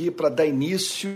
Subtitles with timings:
[0.00, 1.10] aqui para dar início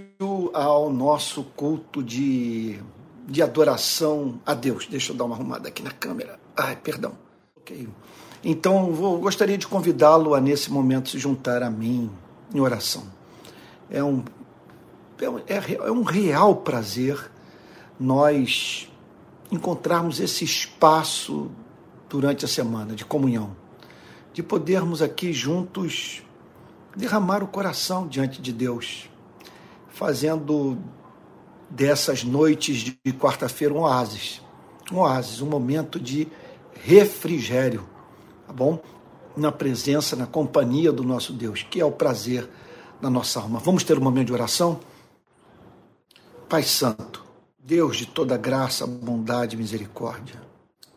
[0.53, 2.79] ao nosso culto de,
[3.27, 4.87] de adoração a Deus.
[4.87, 6.39] Deixa eu dar uma arrumada aqui na câmera.
[6.55, 7.13] Ai, perdão.
[7.57, 7.89] Ok.
[8.45, 12.11] Então, vou, gostaria de convidá-lo a, nesse momento, se juntar a mim
[12.55, 13.05] em oração.
[13.91, 14.23] É um,
[15.49, 17.31] é, é, é um real prazer
[17.99, 18.91] nós
[19.51, 21.51] encontrarmos esse espaço
[22.11, 23.57] durante a semana de comunhão,
[24.33, 26.24] de podermos aqui juntos
[26.97, 29.09] derramar o coração diante de Deus,
[29.89, 30.79] fazendo
[31.69, 34.41] dessas noites de quarta-feira um oásis,
[34.93, 36.29] um oásis, um momento de
[36.83, 37.89] refrigério,
[38.47, 38.81] tá bom?
[39.37, 42.49] Na presença, na companhia do nosso Deus, que é o prazer
[43.01, 43.59] da nossa alma.
[43.59, 44.79] Vamos ter um momento de oração?
[46.49, 47.25] Pai Santo,
[47.59, 50.41] Deus de toda graça, bondade e misericórdia,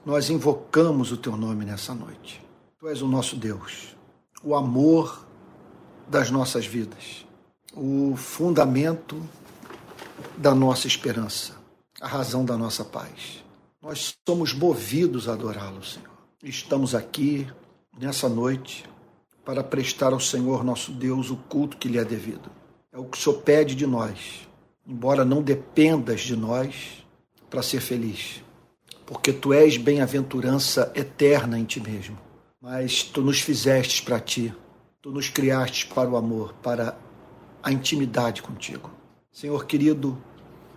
[0.06, 2.46] nós invocamos o teu nome nessa noite.
[2.80, 3.96] Tu és o nosso Deus,
[4.44, 5.27] o amor
[6.08, 7.26] das nossas vidas,
[7.74, 9.22] o fundamento
[10.38, 11.56] da nossa esperança,
[12.00, 13.44] a razão da nossa paz.
[13.82, 16.10] Nós somos movidos a adorá-lo, Senhor.
[16.42, 17.48] Estamos aqui
[18.00, 18.86] nessa noite
[19.44, 22.50] para prestar ao Senhor nosso Deus o culto que lhe é devido.
[22.92, 24.48] É o que o Senhor pede de nós,
[24.86, 27.06] embora não dependas de nós
[27.50, 28.44] para ser feliz,
[29.06, 32.18] porque tu és bem-aventurança eterna em ti mesmo.
[32.62, 34.54] Mas tu nos fizestes para ti
[35.08, 36.98] Tu nos criaste para o amor, para
[37.64, 38.92] a intimidade contigo.
[39.32, 40.22] Senhor querido,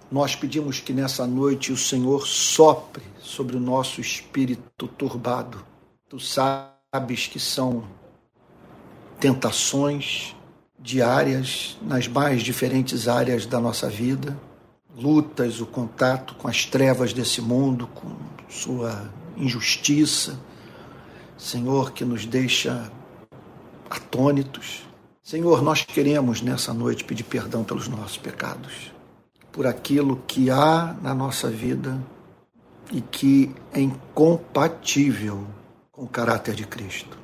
[0.09, 5.67] nós pedimos que nessa noite o Senhor sopre sobre o nosso espírito turbado.
[6.08, 7.83] Tu sabes que são
[9.19, 10.36] tentações
[10.78, 14.39] diárias nas mais diferentes áreas da nossa vida,
[14.95, 18.14] lutas, o contato com as trevas desse mundo, com
[18.48, 20.39] sua injustiça.
[21.36, 22.92] Senhor, que nos deixa
[23.91, 24.88] atônitos.
[25.22, 28.92] Senhor, nós queremos nessa noite pedir perdão pelos nossos pecados,
[29.50, 32.00] por aquilo que há na nossa vida
[32.92, 35.45] e que é incompatível
[35.90, 37.18] com o caráter de Cristo.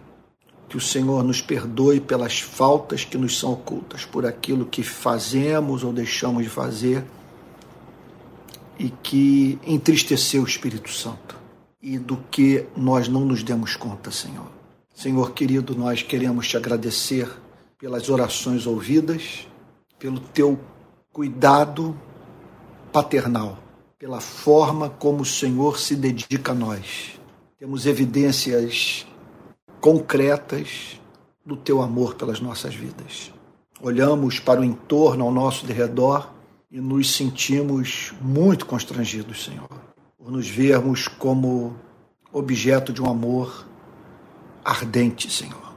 [0.69, 5.85] Que o Senhor nos perdoe pelas faltas que nos são ocultas, por aquilo que fazemos
[5.85, 7.05] ou deixamos de fazer
[8.79, 11.37] e que entristeceu o Espírito Santo
[11.81, 14.56] e do que nós não nos demos conta, Senhor.
[14.97, 17.31] Senhor querido, nós queremos te agradecer
[17.79, 19.47] pelas orações ouvidas,
[19.99, 20.59] pelo teu
[21.13, 21.95] cuidado
[22.91, 23.59] paternal,
[23.99, 27.21] pela forma como o Senhor se dedica a nós.
[27.59, 29.07] Temos evidências
[29.83, 30.99] concretas
[31.45, 33.31] do teu amor pelas nossas vidas.
[33.83, 36.33] Olhamos para o entorno ao nosso derredor
[36.71, 39.69] e nos sentimos muito constrangidos, Senhor,
[40.17, 41.77] por nos vermos como
[42.33, 43.66] objeto de um amor
[44.67, 45.73] ardente, Senhor,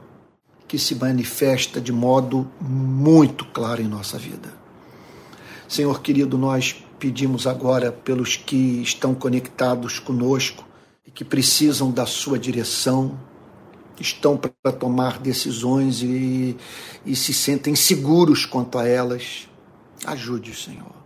[0.66, 4.52] que se manifesta de modo muito claro em nossa vida.
[5.68, 10.66] Senhor querido, nós pedimos agora pelos que estão conectados conosco
[11.06, 13.16] e que precisam da sua direção,
[14.00, 16.56] estão para tomar decisões e,
[17.06, 19.48] e se sentem seguros quanto a elas.
[20.04, 20.98] Ajude, Senhor.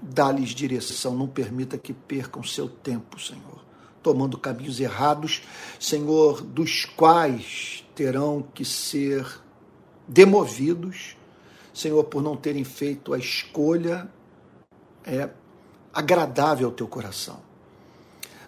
[0.00, 3.63] Dá-lhes direção, não permita que percam seu tempo, Senhor
[4.04, 5.42] tomando caminhos errados,
[5.80, 9.26] Senhor, dos quais terão que ser
[10.06, 11.16] demovidos,
[11.72, 14.06] Senhor, por não terem feito a escolha
[15.04, 15.30] é,
[15.92, 17.40] agradável ao teu coração.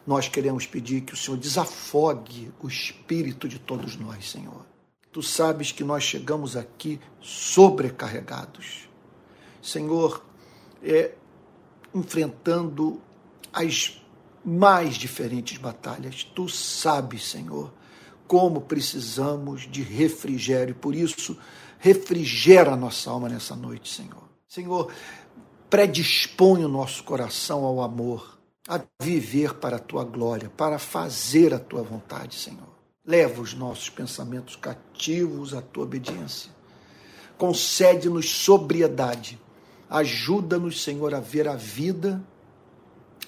[0.06, 4.64] Nós queremos pedir que o Senhor desafogue o espírito de todos nós, Senhor.
[5.10, 8.88] Tu sabes que nós chegamos aqui sobrecarregados.
[9.62, 10.22] Senhor,
[10.82, 11.14] é,
[11.94, 13.00] enfrentando
[13.52, 14.00] as
[14.46, 16.22] mais diferentes batalhas.
[16.22, 17.74] Tu sabes, Senhor,
[18.28, 20.72] como precisamos de refrigério.
[20.72, 21.36] Por isso,
[21.80, 24.22] refrigera a nossa alma nessa noite, Senhor.
[24.46, 24.92] Senhor,
[25.68, 31.58] predispõe o nosso coração ao amor, a viver para a tua glória, para fazer a
[31.58, 32.76] tua vontade, Senhor.
[33.04, 36.52] Leva os nossos pensamentos cativos à tua obediência.
[37.36, 39.40] Concede-nos sobriedade.
[39.90, 42.24] Ajuda-nos, Senhor, a ver a vida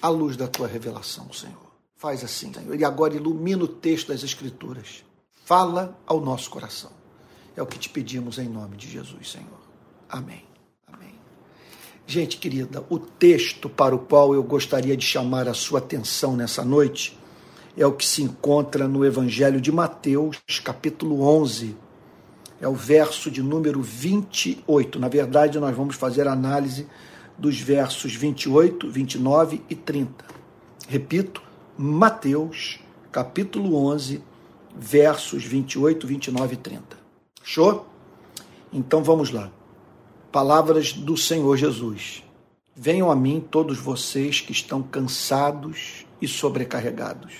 [0.01, 1.69] à luz da tua revelação, Senhor.
[1.95, 2.79] Faz assim, Senhor.
[2.79, 5.03] E agora ilumina o texto das Escrituras.
[5.45, 6.91] Fala ao nosso coração.
[7.55, 9.59] É o que te pedimos em nome de Jesus, Senhor.
[10.07, 10.43] Amém.
[10.87, 11.13] Amém.
[12.07, 16.63] Gente querida, o texto para o qual eu gostaria de chamar a sua atenção nessa
[16.63, 17.19] noite
[17.75, 21.75] é o que se encontra no Evangelho de Mateus, capítulo 11.
[22.61, 24.99] É o verso de número 28.
[24.99, 26.87] Na verdade, nós vamos fazer análise
[27.39, 30.25] dos versos 28, 29 e 30.
[30.87, 31.41] Repito,
[31.77, 32.79] Mateus,
[33.11, 34.21] capítulo 11,
[34.75, 36.97] versos 28, 29 e 30.
[37.41, 37.85] Show?
[38.71, 39.51] Então vamos lá.
[40.31, 42.23] Palavras do Senhor Jesus.
[42.75, 47.33] Venham a mim todos vocês que estão cansados e sobrecarregados,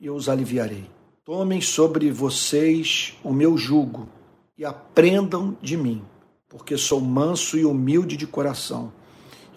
[0.00, 0.84] e eu os aliviarei.
[1.24, 4.08] Tomem sobre vocês o meu jugo
[4.56, 6.02] e aprendam de mim,
[6.48, 8.92] porque sou manso e humilde de coração,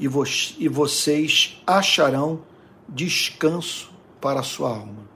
[0.03, 0.25] e, vo
[0.59, 2.41] e vocês acharão
[2.89, 3.89] descanso
[4.19, 5.07] para a sua alma,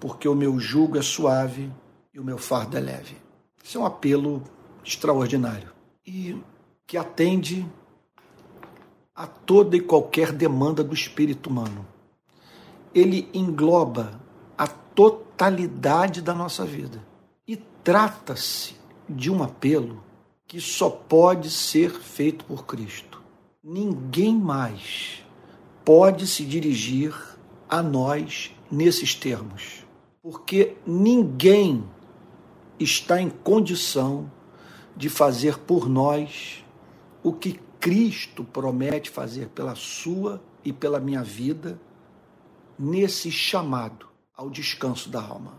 [0.00, 1.70] porque o meu jugo é suave
[2.12, 3.16] e o meu fardo é leve.
[3.62, 4.42] Isso é um apelo
[4.84, 5.70] extraordinário
[6.04, 6.36] e
[6.88, 7.64] que atende
[9.14, 11.86] a toda e qualquer demanda do espírito humano.
[12.92, 14.20] Ele engloba
[14.56, 17.00] a totalidade da nossa vida
[17.46, 18.74] e trata-se
[19.08, 20.02] de um apelo
[20.48, 23.07] que só pode ser feito por Cristo.
[23.62, 25.24] Ninguém mais
[25.84, 27.12] pode se dirigir
[27.68, 29.84] a nós nesses termos,
[30.22, 31.82] porque ninguém
[32.78, 34.30] está em condição
[34.96, 36.64] de fazer por nós
[37.20, 41.80] o que Cristo promete fazer pela sua e pela minha vida
[42.78, 44.06] nesse chamado
[44.36, 45.58] ao descanso da alma.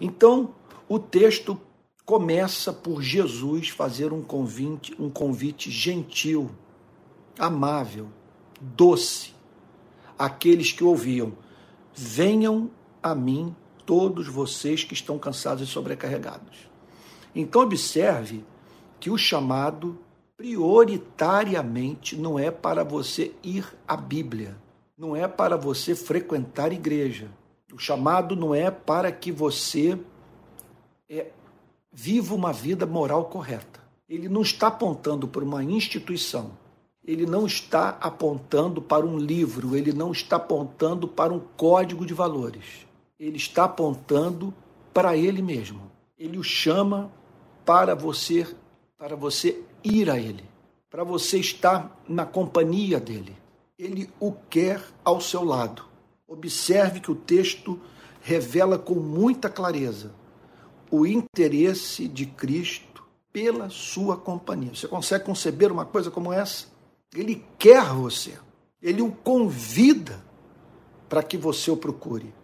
[0.00, 0.54] Então,
[0.88, 1.60] o texto
[2.06, 6.50] começa por Jesus fazer um convite, um convite gentil,
[7.38, 8.08] amável,
[8.60, 9.34] doce,
[10.18, 11.32] àqueles que ouviam:
[11.94, 12.70] Venham
[13.02, 16.68] a mim todos vocês que estão cansados e sobrecarregados.
[17.34, 18.44] Então, observe
[19.00, 19.98] que o chamado
[20.36, 24.56] prioritariamente não é para você ir à Bíblia,
[24.96, 27.28] não é para você frequentar igreja.
[27.72, 29.98] O chamado não é para que você
[31.08, 31.30] é,
[31.92, 33.80] viva uma vida moral correta.
[34.08, 36.50] Ele não está apontando para uma instituição,
[37.04, 42.14] ele não está apontando para um livro, ele não está apontando para um código de
[42.14, 42.86] valores.
[43.18, 44.54] Ele está apontando
[44.94, 45.90] para ele mesmo.
[46.16, 47.10] Ele o chama
[47.64, 48.46] para você,
[48.96, 50.44] para você ir a ele,
[50.88, 53.36] para você estar na companhia dele.
[53.76, 55.84] Ele o quer ao seu lado.
[56.28, 57.80] Observe que o texto
[58.20, 60.12] revela com muita clareza
[60.90, 63.02] o interesse de Cristo
[63.32, 64.74] pela sua companhia.
[64.74, 66.71] Você consegue conceber uma coisa como essa?
[67.14, 68.38] Ele quer você.
[68.80, 70.24] Ele o convida
[71.08, 72.34] para que você o procure.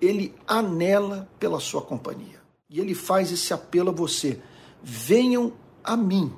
[0.00, 2.40] Ele anela pela sua companhia.
[2.68, 4.40] E ele faz esse apelo a você:
[4.82, 5.52] venham
[5.84, 6.34] a mim.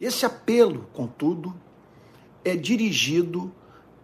[0.00, 1.54] Esse apelo, contudo,
[2.44, 3.52] é dirigido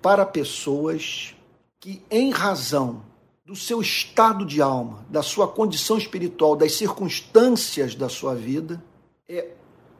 [0.01, 1.35] para pessoas
[1.79, 3.03] que, em razão
[3.45, 8.83] do seu estado de alma, da sua condição espiritual, das circunstâncias da sua vida,
[9.29, 9.51] é,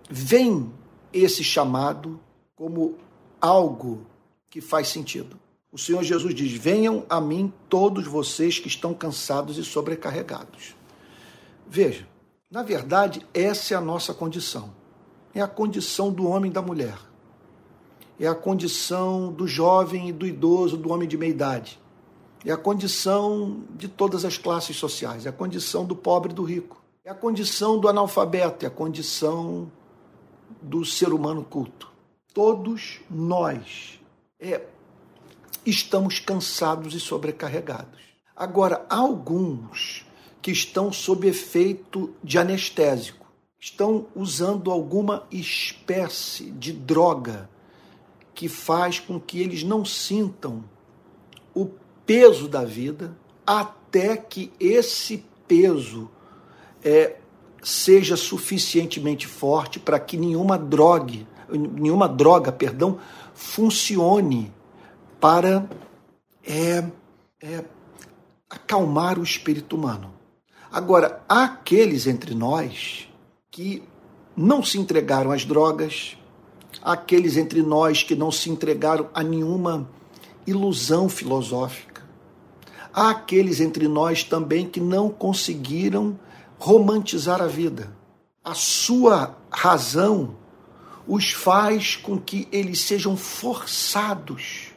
[0.09, 0.73] vem
[1.13, 2.21] esse chamado
[2.61, 2.97] como
[3.41, 4.03] algo
[4.51, 5.41] que faz sentido.
[5.73, 10.77] O Senhor Jesus diz: Venham a mim todos vocês que estão cansados e sobrecarregados.
[11.67, 12.07] Veja,
[12.51, 14.75] na verdade, essa é a nossa condição.
[15.35, 16.99] É a condição do homem e da mulher.
[18.19, 21.81] É a condição do jovem e do idoso, do homem de meia idade.
[22.45, 25.25] É a condição de todas as classes sociais.
[25.25, 26.83] É a condição do pobre e do rico.
[27.07, 28.67] É a condição do analfabeto.
[28.67, 29.73] É a condição
[30.61, 31.90] do ser humano culto
[32.33, 34.01] todos nós
[34.39, 34.63] é,
[35.65, 38.01] estamos cansados e sobrecarregados.
[38.35, 40.07] Agora, há alguns
[40.41, 43.27] que estão sob efeito de anestésico,
[43.59, 47.51] estão usando alguma espécie de droga
[48.35, 50.65] que faz com que eles não sintam
[51.55, 51.67] o
[52.07, 53.15] peso da vida
[53.47, 56.11] até que esse peso
[56.83, 57.17] é,
[57.63, 62.99] seja suficientemente forte para que nenhuma droga nenhuma droga, perdão,
[63.35, 64.53] funcione
[65.21, 65.69] para
[66.45, 66.85] é,
[67.43, 67.65] é,
[68.49, 70.13] acalmar o espírito humano.
[70.73, 73.09] Agora, há aqueles entre nós
[73.51, 73.83] que
[74.37, 76.17] não se entregaram às drogas,
[76.83, 79.89] há aqueles entre nós que não se entregaram a nenhuma
[80.47, 82.03] ilusão filosófica,
[82.93, 86.19] há aqueles entre nós também que não conseguiram
[86.59, 87.93] romantizar a vida.
[88.45, 90.37] A sua razão
[91.07, 94.73] os faz com que eles sejam forçados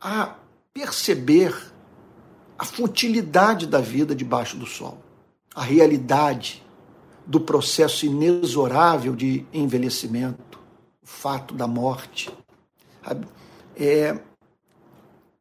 [0.00, 0.34] a
[0.72, 1.54] perceber
[2.58, 4.98] a futilidade da vida debaixo do sol,
[5.54, 6.62] a realidade
[7.26, 10.58] do processo inexorável de envelhecimento,
[11.02, 12.30] o fato da morte.
[13.76, 14.18] É,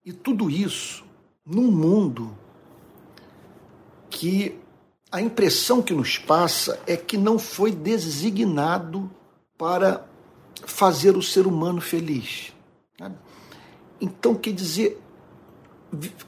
[0.04, 1.06] e tudo isso
[1.46, 2.36] num mundo
[4.10, 4.60] que
[5.12, 9.10] a impressão que nos passa é que não foi designado
[9.58, 10.06] para
[10.66, 12.54] fazer o ser humano feliz.
[14.00, 15.00] Então, quer dizer,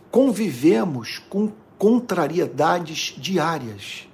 [0.09, 4.07] convivemos com contrariedades diárias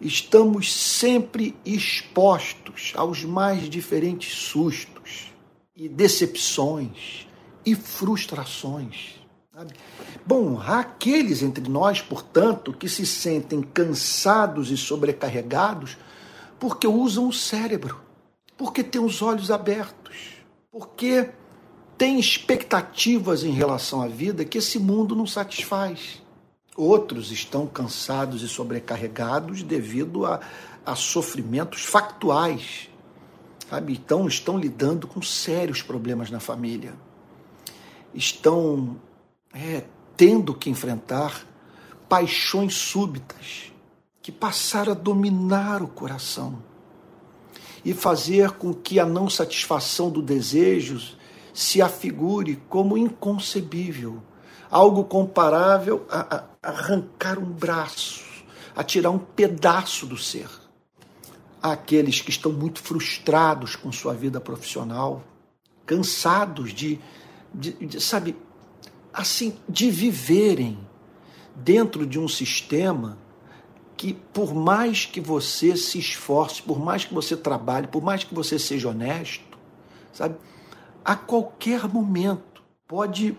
[0.00, 5.32] estamos sempre expostos aos mais diferentes sustos
[5.74, 7.26] e decepções
[7.64, 9.16] e frustrações.
[10.24, 15.96] Bom, há aqueles entre nós, portanto, que se sentem cansados e sobrecarregados
[16.58, 18.00] porque usam o cérebro,
[18.56, 21.30] porque têm os olhos abertos, porque
[21.98, 26.22] têm expectativas em relação à vida que esse mundo não satisfaz.
[26.76, 30.40] Outros estão cansados e sobrecarregados devido a,
[30.84, 32.90] a sofrimentos factuais.
[33.68, 33.94] Sabe?
[33.94, 36.94] Então estão lidando com sérios problemas na família.
[38.14, 38.96] Estão
[39.54, 39.84] é,
[40.16, 41.46] tendo que enfrentar
[42.08, 43.72] paixões súbitas
[44.22, 46.62] que passaram a dominar o coração
[47.86, 51.16] e fazer com que a não satisfação do desejo
[51.54, 54.20] se afigure como inconcebível,
[54.68, 58.24] algo comparável a, arrancar um braço,
[58.74, 60.48] a tirar um pedaço do ser.
[61.62, 65.22] Há aqueles que estão muito frustrados com sua vida profissional,
[65.86, 66.98] cansados de,
[67.54, 68.36] de, de sabe,
[69.14, 70.76] assim, de viverem
[71.54, 73.16] dentro de um sistema
[73.96, 78.34] que, por mais que você se esforce, por mais que você trabalhe, por mais que
[78.34, 79.56] você seja honesto,
[80.12, 80.36] sabe,
[81.04, 83.36] a qualquer momento pode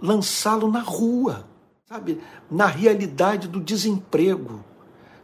[0.00, 1.46] lançá-lo na rua,
[1.86, 4.64] sabe, na realidade do desemprego.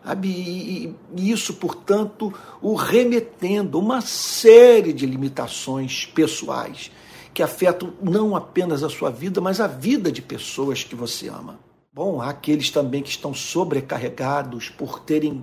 [0.04, 0.28] Sabe?
[0.28, 6.92] E, e isso, portanto, o remetendo a uma série de limitações pessoais
[7.34, 11.58] que afetam não apenas a sua vida, mas a vida de pessoas que você ama.
[11.96, 15.42] Bom, há aqueles também que estão sobrecarregados por terem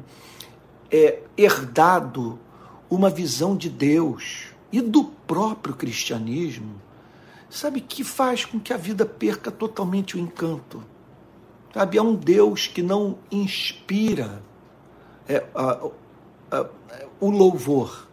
[0.92, 2.40] é, herdado
[2.88, 6.80] uma visão de Deus e do próprio cristianismo,
[7.50, 10.84] sabe, que faz com que a vida perca totalmente o encanto.
[11.74, 14.44] Sabe, é um Deus que não inspira
[15.28, 15.90] é, a,
[16.52, 16.70] a,
[17.20, 18.08] o louvor.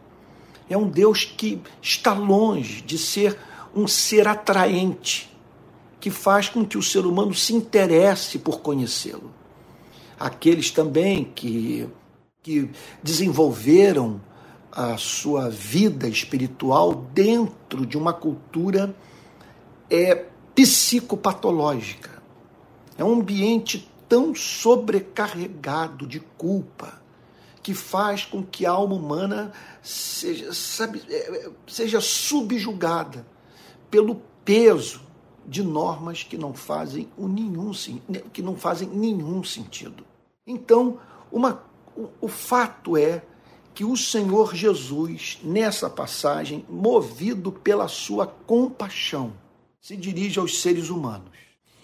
[0.66, 3.38] É um Deus que está longe de ser
[3.74, 5.29] um ser atraente
[6.00, 9.30] que faz com que o ser humano se interesse por conhecê-lo.
[10.18, 11.86] Aqueles também que,
[12.42, 12.70] que
[13.02, 14.20] desenvolveram
[14.72, 18.94] a sua vida espiritual dentro de uma cultura
[19.90, 22.22] é, psicopatológica.
[22.96, 27.00] É um ambiente tão sobrecarregado de culpa
[27.62, 29.52] que faz com que a alma humana
[29.82, 33.26] seja, sabe, é, seja subjugada
[33.90, 35.09] pelo peso
[35.46, 37.72] de normas que não fazem o nenhum
[38.32, 40.04] que não fazem nenhum sentido.
[40.46, 40.98] Então,
[41.30, 41.62] uma,
[41.96, 43.22] o, o fato é
[43.74, 49.32] que o Senhor Jesus, nessa passagem, movido pela sua compaixão,
[49.80, 51.30] se dirige aos seres humanos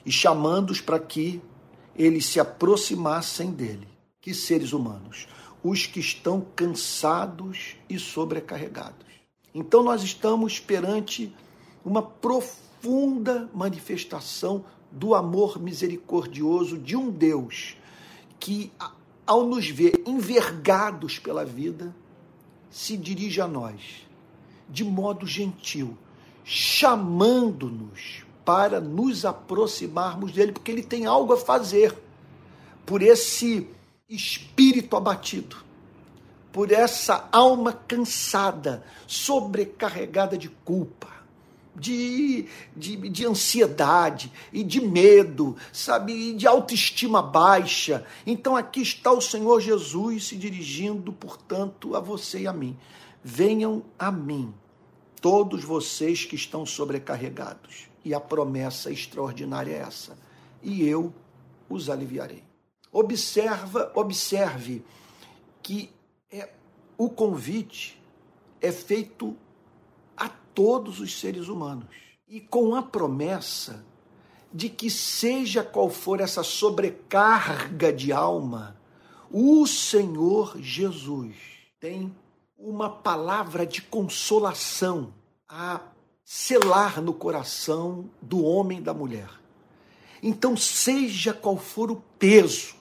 [0.05, 1.41] e chamando-os para que
[1.95, 3.89] eles se aproximassem dele.
[4.21, 5.27] Que seres humanos?
[5.63, 9.07] Os que estão cansados e sobrecarregados.
[9.55, 11.35] Então, nós estamos perante
[11.85, 12.66] uma profunda
[13.53, 17.77] manifestação do amor misericordioso de um Deus
[18.39, 18.73] que,
[19.27, 21.95] ao nos ver envergados pela vida,
[22.71, 24.07] se dirige a nós
[24.69, 25.97] de modo gentil,
[26.45, 31.97] chamando-nos para nos aproximarmos dele, porque ele tem algo a fazer
[32.85, 33.69] por esse
[34.09, 35.57] espírito abatido,
[36.53, 41.16] por essa alma cansada, sobrecarregada de culpa
[41.79, 48.05] de, de, de ansiedade e de medo, sabe, e de autoestima baixa.
[48.27, 52.77] Então aqui está o Senhor Jesus se dirigindo, portanto, a você e a mim.
[53.23, 54.55] Venham a mim,
[55.21, 57.89] todos vocês que estão sobrecarregados.
[58.05, 60.17] E a promessa extraordinária é essa:
[60.63, 61.13] e eu
[61.69, 62.45] os aliviarei.
[62.93, 64.85] Observa, observe
[65.63, 65.91] que
[66.31, 66.49] é,
[66.97, 68.01] o convite
[68.61, 69.37] é feito
[70.57, 71.87] todos os seres humanos.
[72.27, 73.85] E com a promessa
[74.53, 78.81] de que, seja qual for essa sobrecarga de alma,
[79.31, 81.37] o Senhor Jesus
[81.79, 82.13] tem
[82.59, 85.13] uma palavra de consolação
[85.47, 85.81] a
[86.25, 89.29] selar no coração do homem e da mulher.
[90.23, 92.75] Então, seja qual for o peso,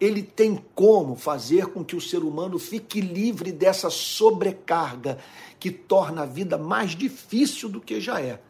[0.00, 5.18] ele tem como fazer com que o ser humano fique livre dessa sobrecarga
[5.58, 8.40] que torna a vida mais difícil do que já é.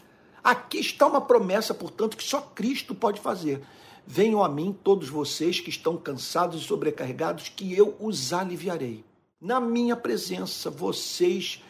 [0.43, 3.63] Aqui está uma promessa, portanto, que só Cristo pode fazer.
[4.07, 9.05] Venham a mim todos vocês que estão cansados e sobrecarregados, que eu os aliviarei.
[9.41, 11.63] Na minha presença, vocês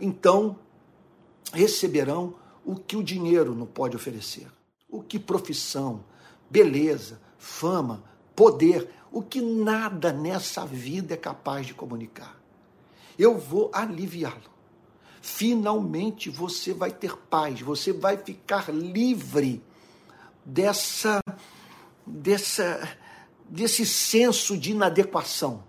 [0.00, 0.58] então
[1.52, 4.46] receberão o que o dinheiro não pode oferecer.
[4.88, 6.04] O que profissão,
[6.50, 8.04] beleza, fama,
[8.38, 12.40] poder, o que nada nessa vida é capaz de comunicar.
[13.18, 14.48] Eu vou aliviá-lo.
[15.20, 19.60] Finalmente você vai ter paz, você vai ficar livre
[20.44, 21.18] dessa
[22.06, 22.96] dessa
[23.48, 25.64] desse senso de inadequação.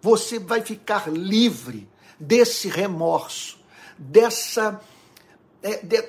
[0.00, 1.88] Você vai ficar livre
[2.20, 3.58] desse remorso,
[3.98, 4.80] dessa
[5.60, 6.08] é, de,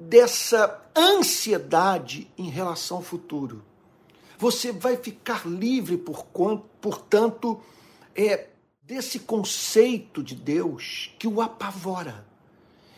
[0.00, 3.62] dessa ansiedade em relação ao futuro.
[4.42, 6.26] Você vai ficar livre, por
[6.80, 7.60] portanto,
[8.12, 8.48] é,
[8.82, 12.26] desse conceito de Deus que o apavora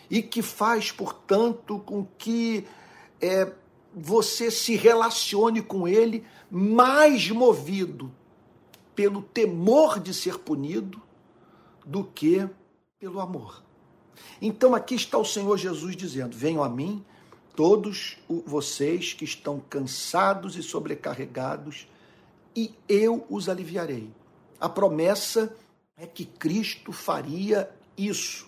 [0.09, 2.67] e que faz, portanto, com que
[3.21, 3.53] é,
[3.95, 8.11] você se relacione com ele mais movido
[8.95, 10.99] pelo temor de ser punido
[11.85, 12.49] do que
[12.99, 13.63] pelo amor.
[14.41, 17.05] Então aqui está o Senhor Jesus dizendo: Venham a mim,
[17.55, 21.87] todos vocês que estão cansados e sobrecarregados,
[22.55, 24.11] e eu os aliviarei.
[24.61, 25.55] A promessa
[25.97, 28.47] é que Cristo faria isso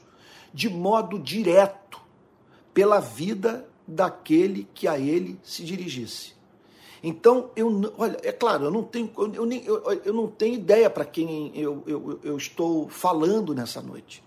[0.52, 2.00] de modo direto
[2.72, 6.34] pela vida daquele que a ele se dirigisse.
[7.02, 11.04] Então, eu, olha, é claro, eu não tenho, eu, eu, eu não tenho ideia para
[11.04, 14.24] quem eu, eu, eu estou falando nessa noite.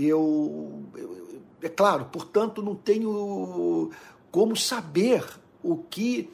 [0.00, 3.90] Eu, eu, é claro, portanto, não tenho
[4.30, 5.24] como saber
[5.60, 6.30] o que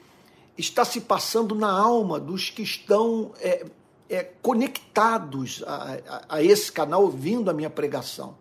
[0.59, 3.65] está se passando na alma dos que estão é,
[4.09, 8.37] é, conectados a, a, a esse canal ouvindo a minha pregação.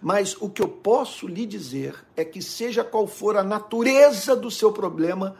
[0.00, 4.50] Mas o que eu posso lhe dizer é que, seja qual for a natureza do
[4.50, 5.36] seu problema,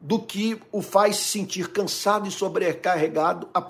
[0.00, 3.60] do que o faz sentir cansado e sobrecarregado, a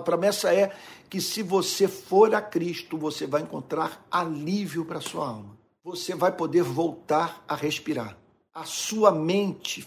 [0.00, 0.72] promessa é
[1.10, 5.58] que se você for a Cristo, você vai encontrar alívio para sua alma.
[5.82, 8.16] Você vai poder voltar a respirar.
[8.54, 9.86] A sua mente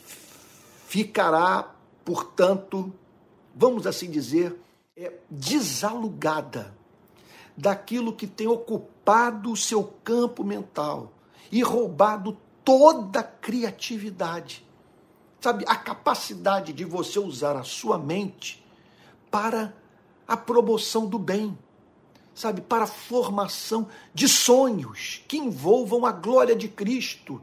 [0.86, 1.74] ficará,
[2.04, 2.94] portanto,
[3.56, 4.60] vamos assim dizer,
[4.98, 6.76] é, desalugada
[7.56, 11.14] daquilo que tem ocupado o seu campo mental
[11.52, 14.65] e roubado toda a criatividade.
[15.46, 18.66] Sabe, a capacidade de você usar a sua mente
[19.30, 19.76] para
[20.28, 21.56] a promoção do bem,
[22.34, 27.40] sabe, para a formação de sonhos que envolvam a glória de Cristo,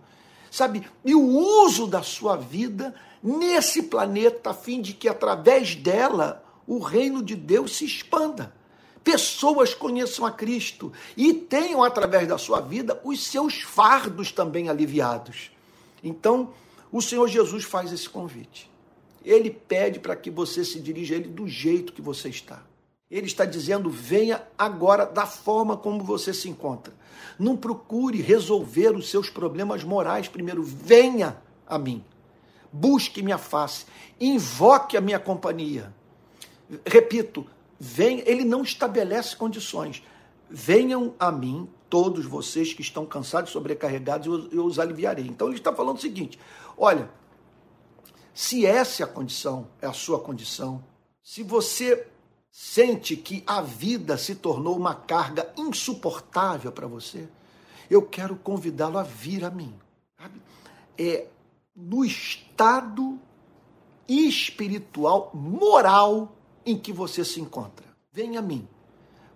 [0.50, 6.44] sabe, e o uso da sua vida nesse planeta a fim de que através dela
[6.66, 8.52] o reino de Deus se expanda
[9.04, 15.52] pessoas conheçam a Cristo e tenham, através da sua vida, os seus fardos também aliviados.
[16.02, 16.52] Então,
[16.92, 18.70] o Senhor Jesus faz esse convite.
[19.24, 22.62] Ele pede para que você se dirija a Ele do jeito que você está.
[23.10, 26.92] Ele está dizendo: venha agora da forma como você se encontra.
[27.38, 30.62] Não procure resolver os seus problemas morais primeiro.
[30.62, 32.04] Venha a mim.
[32.72, 33.86] Busque minha face.
[34.20, 35.94] Invoque a minha companhia.
[36.86, 37.46] Repito,
[37.84, 40.04] Vem, ele não estabelece condições.
[40.48, 45.26] Venham a mim todos vocês que estão cansados sobrecarregados, eu, eu os aliviarei.
[45.26, 46.38] Então ele está falando o seguinte:
[46.74, 47.10] olha,
[48.32, 50.82] se essa é a condição, é a sua condição,
[51.22, 52.08] se você
[52.50, 57.28] sente que a vida se tornou uma carga insuportável para você,
[57.90, 59.78] eu quero convidá-lo a vir a mim.
[60.18, 60.40] Sabe?
[60.96, 61.26] É
[61.76, 63.20] no estado
[64.08, 67.86] espiritual, moral em que você se encontra.
[68.10, 68.66] Venha a mim,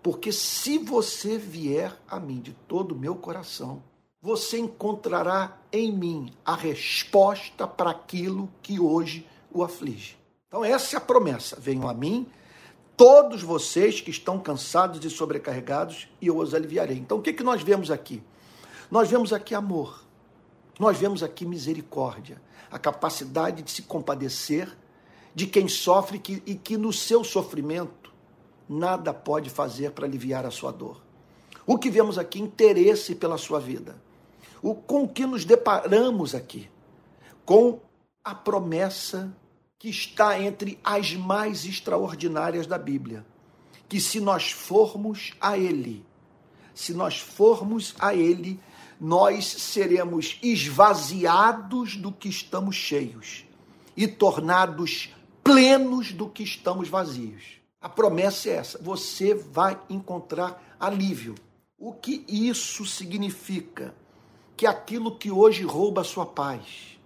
[0.07, 3.83] porque se você vier a mim de todo o meu coração,
[4.23, 10.17] você encontrará em mim a resposta para aquilo que hoje o aflige.
[10.47, 11.59] Então, essa é a promessa.
[11.59, 12.25] Venham a mim,
[12.97, 16.99] todos vocês que estão cansados e sobrecarregados, e eu os aliviarei.
[16.99, 18.23] Então, o que, que nós vemos aqui?
[18.89, 20.05] Nós vemos aqui amor,
[20.79, 22.41] nós vemos aqui misericórdia,
[22.71, 24.73] a capacidade de se compadecer
[25.35, 28.06] de quem sofre e que no seu sofrimento
[28.69, 31.01] nada pode fazer para aliviar a sua dor.
[31.67, 34.01] O que vemos aqui, interesse pela sua vida.
[34.63, 36.69] O com que nos deparamos aqui,
[37.45, 37.81] com
[38.25, 39.33] a promessa
[39.79, 43.25] que está entre as mais extraordinárias da Bíblia,
[43.89, 46.05] que se nós formos a Ele,
[46.75, 48.61] se nós formos a Ele,
[49.01, 53.45] nós seremos esvaziados do que estamos cheios
[53.97, 55.11] e tornados
[55.45, 57.61] plenos do que estamos vazios.
[57.87, 61.37] A promessa é essa: você vai encontrar alívio.
[61.79, 63.95] O que isso significa?
[64.57, 66.99] Que aquilo que hoje rouba a sua paz,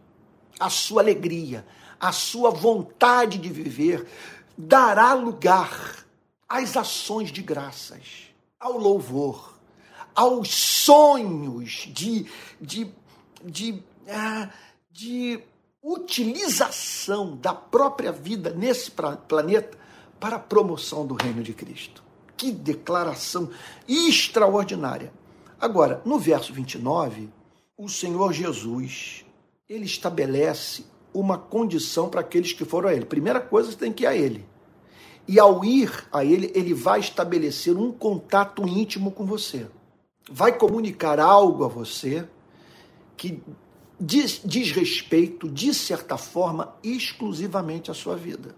[0.59, 1.67] a sua alegria,
[2.01, 4.09] a sua vontade de viver,
[4.57, 6.07] dará lugar
[6.49, 9.61] às ações de graças, ao louvor,
[10.15, 12.27] aos sonhos de,
[12.59, 12.91] de,
[13.45, 14.49] de, ah,
[14.91, 15.43] de
[15.83, 19.79] utilização da própria vida nesse planeta
[20.21, 22.05] para a promoção do reino de Cristo.
[22.37, 23.51] Que declaração
[23.89, 25.13] extraordinária.
[25.59, 27.29] Agora, no verso 29,
[27.77, 29.25] o Senhor Jesus,
[29.69, 33.05] ele estabelece uma condição para aqueles que foram a ele.
[33.05, 34.47] Primeira coisa, você tem que ir a ele.
[35.27, 39.67] E ao ir a ele, ele vai estabelecer um contato íntimo com você.
[40.31, 42.27] Vai comunicar algo a você
[43.17, 43.43] que
[43.99, 48.55] diz, diz respeito, de certa forma, exclusivamente à sua vida.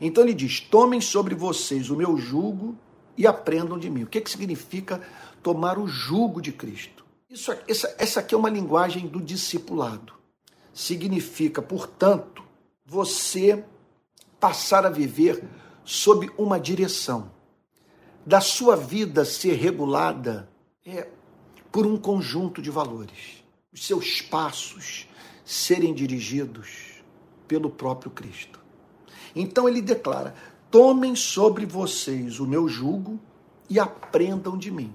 [0.00, 2.76] Então ele diz: Tomem sobre vocês o meu jugo
[3.16, 4.02] e aprendam de mim.
[4.02, 5.00] O que, que significa
[5.42, 7.04] tomar o jugo de Cristo?
[7.28, 10.14] Isso, essa, essa aqui é uma linguagem do discipulado.
[10.72, 12.42] Significa, portanto,
[12.84, 13.64] você
[14.38, 15.42] passar a viver
[15.84, 17.30] sob uma direção,
[18.24, 20.48] da sua vida ser regulada
[20.84, 21.08] é,
[21.70, 25.08] por um conjunto de valores, os seus passos
[25.44, 27.02] serem dirigidos
[27.46, 28.65] pelo próprio Cristo.
[29.36, 30.34] Então ele declara:
[30.70, 33.20] tomem sobre vocês o meu jugo
[33.68, 34.92] e aprendam de mim.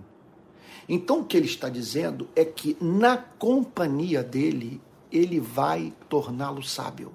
[0.89, 7.13] Então o que ele está dizendo é que na companhia dele, ele vai torná-lo sábio.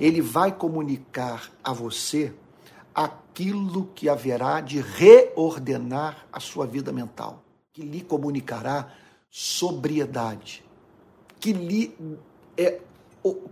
[0.00, 2.32] Ele vai comunicar a você
[2.92, 8.90] aquilo que haverá de reordenar a sua vida mental, que lhe comunicará
[9.30, 10.64] sobriedade,
[11.38, 11.94] que lhe
[12.56, 12.80] é,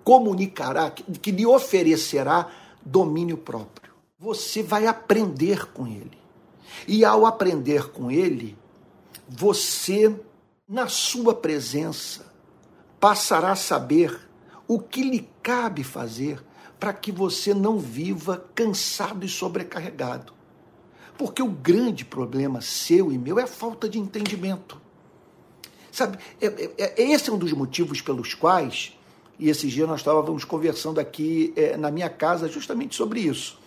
[0.02, 2.50] comunicará, que, que lhe oferecerá
[2.84, 3.92] domínio próprio.
[4.18, 6.18] Você vai aprender com ele.
[6.86, 8.56] E ao aprender com ele,
[9.28, 10.14] você,
[10.68, 12.32] na sua presença,
[12.98, 14.18] passará a saber
[14.66, 16.42] o que lhe cabe fazer
[16.80, 20.32] para que você não viva cansado e sobrecarregado.
[21.16, 24.80] Porque o grande problema seu e meu é a falta de entendimento.
[25.92, 28.98] Sabe, é, é, é esse é um dos motivos pelos quais
[29.38, 33.58] e esses dias nós estávamos conversando aqui é, na minha casa justamente sobre isso.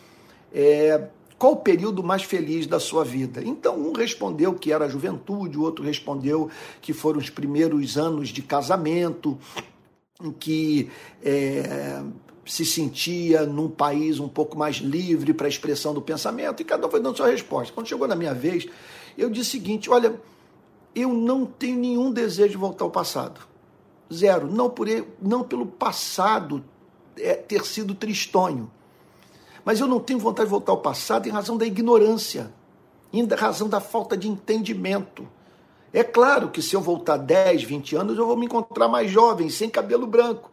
[0.54, 3.44] É, qual o período mais feliz da sua vida?
[3.44, 6.50] Então, um respondeu que era a juventude, o outro respondeu
[6.82, 9.38] que foram os primeiros anos de casamento,
[10.24, 10.90] em que
[11.24, 12.02] é,
[12.44, 16.88] se sentia num país um pouco mais livre para a expressão do pensamento, e cada
[16.88, 17.72] um foi dando sua resposta.
[17.72, 18.66] Quando chegou na minha vez,
[19.16, 20.20] eu disse o seguinte: olha,
[20.96, 23.47] eu não tenho nenhum desejo de voltar ao passado.
[24.13, 24.48] Zero.
[24.48, 26.63] Não, por ele, não pelo passado
[27.17, 28.72] é, ter sido tristonho.
[29.65, 32.54] Mas eu não tenho vontade de voltar ao passado em razão da ignorância,
[33.12, 35.28] em razão da falta de entendimento.
[35.91, 39.50] É claro que se eu voltar 10, 20 anos, eu vou me encontrar mais jovem,
[39.50, 40.52] sem cabelo branco.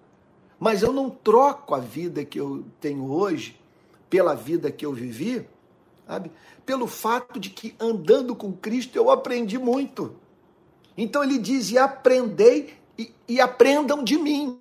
[0.59, 3.61] Mas eu não troco a vida que eu tenho hoje
[4.09, 5.47] pela vida que eu vivi,
[6.07, 6.31] sabe?
[6.65, 10.15] Pelo fato de que andando com Cristo eu aprendi muito.
[10.97, 14.61] Então ele diz: e aprendei e, e aprendam de mim.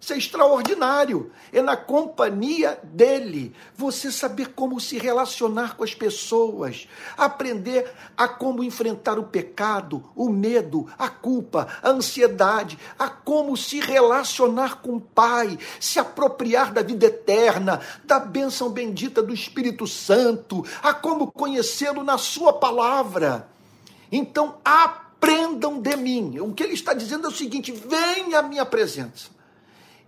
[0.00, 1.30] Isso é extraordinário.
[1.52, 3.54] É na companhia dele.
[3.76, 6.88] Você saber como se relacionar com as pessoas.
[7.18, 12.78] Aprender a como enfrentar o pecado, o medo, a culpa, a ansiedade.
[12.98, 15.58] A como se relacionar com o Pai.
[15.78, 20.64] Se apropriar da vida eterna, da bênção bendita do Espírito Santo.
[20.82, 23.46] A como conhecê-lo na Sua palavra.
[24.10, 26.38] Então, aprenda aprendam de mim.
[26.40, 29.28] O que ele está dizendo é o seguinte: venha à minha presença,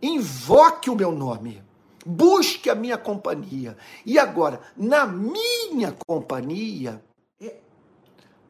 [0.01, 1.63] invoque o meu nome,
[2.05, 3.77] busque a minha companhia.
[4.07, 7.05] E agora, na minha companhia,
[7.41, 7.57] é,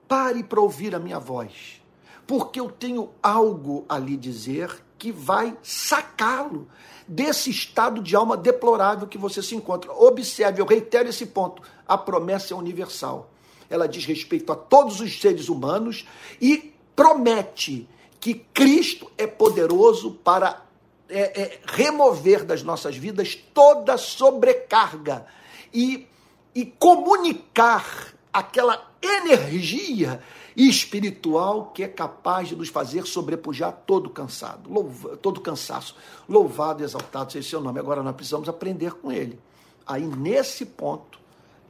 [0.07, 1.83] pare para ouvir a minha voz,
[2.27, 6.69] porque eu tenho algo a lhe dizer que vai sacá-lo
[7.09, 9.93] desse estado de alma deplorável que você se encontra.
[9.93, 13.32] Observe, eu reitero esse ponto: a promessa é universal
[13.73, 16.07] ela diz respeito a todos os seres humanos
[16.41, 17.89] e promete
[18.21, 20.65] que Cristo é poderoso para
[21.09, 25.27] é, é, remover das nossas vidas toda sobrecarga
[25.73, 26.07] e,
[26.55, 30.23] e comunicar aquela energia
[30.55, 35.97] espiritual que é capaz de nos fazer sobrepujar todo cansado, louva, todo cansaço.
[36.29, 37.81] Louvado e exaltado seja o seu nome.
[37.81, 39.41] Agora nós precisamos aprender com ele.
[39.87, 41.22] Aí nesse ponto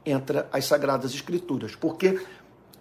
[0.05, 2.19] entra as Sagradas Escrituras, porque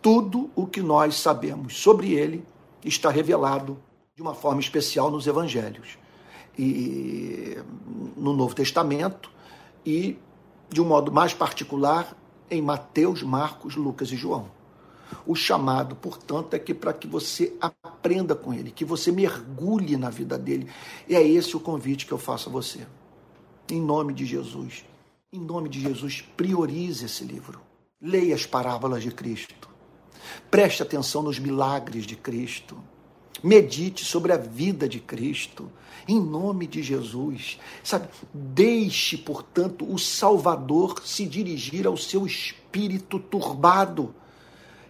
[0.00, 2.44] tudo o que nós sabemos sobre ele
[2.84, 3.78] está revelado
[4.14, 5.98] de uma forma especial nos Evangelhos
[6.58, 7.56] e
[8.16, 9.30] no Novo Testamento
[9.86, 10.18] e
[10.68, 12.16] de um modo mais particular
[12.50, 14.50] em Mateus, Marcos, Lucas e João.
[15.26, 20.10] O chamado, portanto, é que para que você aprenda com ele, que você mergulhe na
[20.10, 20.68] vida dele.
[21.08, 22.86] E é esse o convite que eu faço a você.
[23.70, 24.84] Em nome de Jesus.
[25.34, 27.58] Em nome de Jesus, priorize esse livro.
[27.98, 29.66] Leia as parábolas de Cristo.
[30.50, 32.76] Preste atenção nos milagres de Cristo.
[33.42, 35.72] medite sobre a vida de Cristo,
[36.06, 37.58] em nome de Jesus.
[37.82, 44.14] Sabe, deixe, portanto, o Salvador se dirigir ao seu espírito turbado.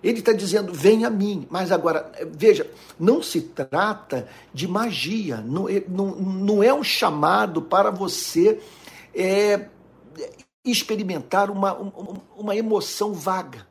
[0.02, 1.46] Ele está dizendo, vem a mim.
[1.48, 7.62] Mas agora, veja, não se trata de magia, não é, não, não é um chamado
[7.62, 8.60] para você
[9.14, 9.68] é,
[10.64, 11.72] experimentar uma,
[12.36, 13.66] uma emoção vaga.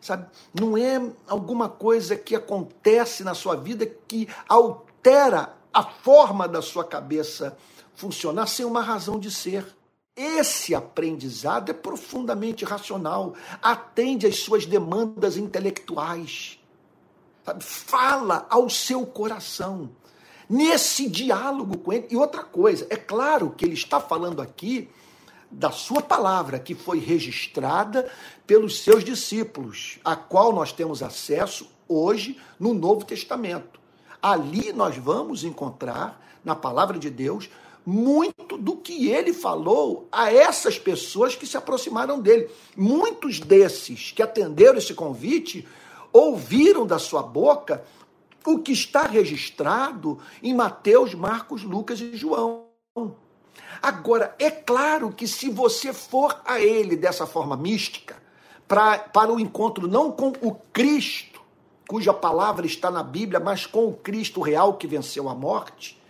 [0.00, 0.26] Sabe?
[0.52, 6.84] Não é alguma coisa que acontece na sua vida que altera a forma da sua
[6.84, 7.56] cabeça
[7.94, 9.66] funcionar sem uma razão de ser.
[10.14, 16.60] Esse aprendizado é profundamente racional, atende às suas demandas intelectuais,
[17.44, 17.64] sabe?
[17.64, 19.90] fala ao seu coração.
[20.48, 22.06] Nesse diálogo com ele.
[22.10, 24.90] E outra coisa, é claro que ele está falando aqui
[25.50, 28.10] da sua palavra, que foi registrada
[28.46, 33.80] pelos seus discípulos, a qual nós temos acesso hoje no Novo Testamento.
[34.20, 37.48] Ali nós vamos encontrar, na palavra de Deus,
[37.86, 42.50] muito do que ele falou a essas pessoas que se aproximaram dele.
[42.76, 45.66] Muitos desses que atenderam esse convite
[46.12, 47.84] ouviram da sua boca
[48.46, 52.66] o que está registrado em Mateus, Marcos, Lucas e João.
[53.82, 58.16] Agora, é claro que se você for a ele dessa forma mística,
[58.66, 61.40] pra, para o encontro não com o Cristo,
[61.88, 66.02] cuja palavra está na Bíblia, mas com o Cristo real que venceu a morte,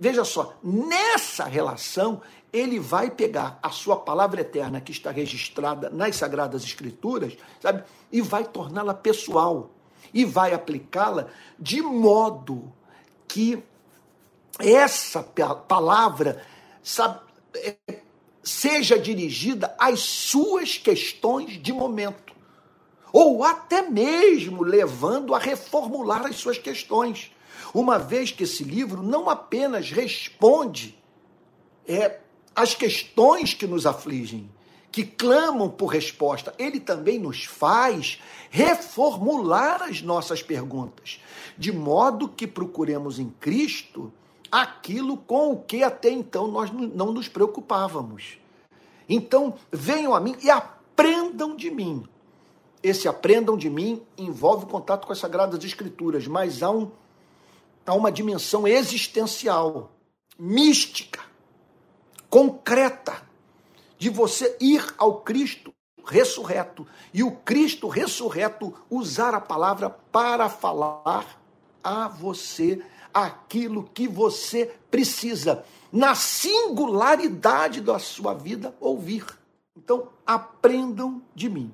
[0.00, 6.16] Veja só, nessa relação, ele vai pegar a sua palavra eterna que está registrada nas
[6.16, 7.82] Sagradas Escrituras, sabe?
[8.12, 9.70] E vai torná-la pessoal.
[10.14, 11.26] E vai aplicá-la
[11.58, 12.72] de modo
[13.26, 13.62] que
[14.58, 16.42] essa palavra,
[18.42, 22.34] seja dirigida às suas questões de momento.
[23.12, 27.32] Ou até mesmo levando a reformular as suas questões
[27.74, 30.98] uma vez que esse livro não apenas responde
[31.86, 32.18] é,
[32.54, 34.50] as questões que nos afligem,
[34.90, 38.20] que clamam por resposta, ele também nos faz
[38.50, 41.20] reformular as nossas perguntas,
[41.56, 44.12] de modo que procuremos em Cristo
[44.50, 48.38] aquilo com o que até então nós não nos preocupávamos.
[49.08, 52.06] Então, venham a mim e aprendam de mim.
[52.82, 56.90] Esse aprendam de mim envolve contato com as Sagradas Escrituras, mas há um
[57.88, 59.90] a uma dimensão existencial,
[60.38, 61.20] mística,
[62.28, 63.22] concreta,
[63.98, 65.72] de você ir ao Cristo
[66.04, 71.40] ressurreto e o Cristo ressurreto usar a palavra para falar
[71.82, 72.82] a você
[73.24, 79.24] aquilo que você precisa, na singularidade da sua vida, ouvir.
[79.76, 81.72] Então, aprendam de mim.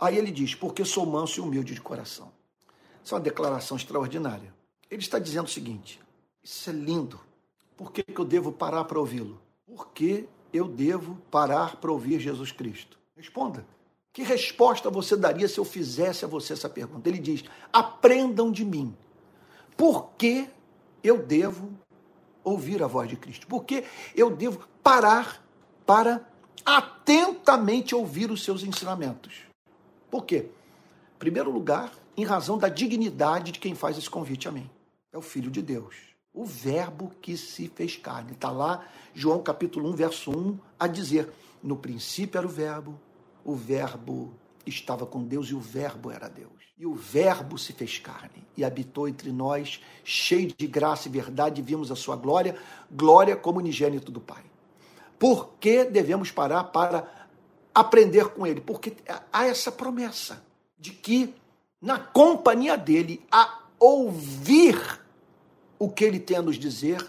[0.00, 2.30] Aí ele diz: porque sou manso e humilde de coração.
[3.04, 4.54] Isso é uma declaração extraordinária.
[4.90, 6.00] Ele está dizendo o seguinte:
[6.42, 7.20] Isso é lindo.
[7.76, 9.40] Por que, eu devo parar para ouvi-lo?
[9.66, 12.98] Por que eu devo parar para ouvir Jesus Cristo?
[13.16, 13.66] Responda.
[14.12, 17.08] Que resposta você daria se eu fizesse a você essa pergunta?
[17.08, 18.94] Ele diz: aprendam de mim.
[19.76, 20.48] Por que
[21.02, 21.70] eu devo
[22.44, 23.46] ouvir a voz de Cristo?
[23.46, 23.84] Por que
[24.14, 25.44] eu devo parar
[25.86, 26.26] para
[26.64, 29.42] atentamente ouvir os seus ensinamentos?
[30.10, 30.46] Por quê?
[31.14, 34.68] Em primeiro lugar, em razão da dignidade de quem faz esse convite a mim
[35.12, 35.94] é o Filho de Deus.
[36.32, 38.32] O Verbo que se fez carne.
[38.32, 41.30] Está lá, João capítulo 1, verso 1, a dizer:
[41.62, 42.98] No princípio era o Verbo,
[43.44, 44.32] o Verbo
[44.66, 46.50] estava com Deus e o Verbo era Deus.
[46.78, 51.62] E o Verbo se fez carne e habitou entre nós, cheio de graça e verdade,
[51.62, 52.56] vimos a sua glória,
[52.90, 54.42] glória como unigênito do Pai.
[55.18, 57.28] Por que devemos parar para
[57.74, 58.60] aprender com ele?
[58.60, 58.96] Porque
[59.32, 60.42] há essa promessa
[60.78, 61.34] de que
[61.80, 65.00] na companhia dele, a ouvir
[65.78, 67.04] o que ele tem a nos dizer,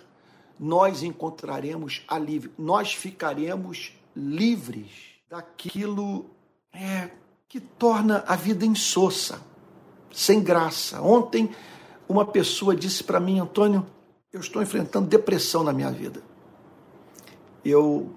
[0.60, 4.92] nós encontraremos alívio, nós ficaremos livres
[5.30, 6.30] daquilo
[6.72, 7.12] é,
[7.54, 9.40] que torna a vida insossa,
[10.12, 11.00] sem graça.
[11.04, 11.52] Ontem,
[12.10, 13.86] uma pessoa disse para mim, Antônio,
[14.32, 16.24] eu estou enfrentando depressão na minha vida.
[17.64, 18.10] Eu,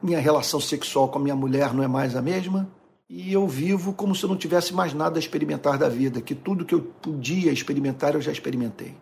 [0.00, 2.70] minha relação sexual com a minha mulher não é mais a mesma
[3.10, 6.32] e eu vivo como se eu não tivesse mais nada a experimentar da vida, que
[6.32, 8.94] tudo que eu podia experimentar eu já experimentei.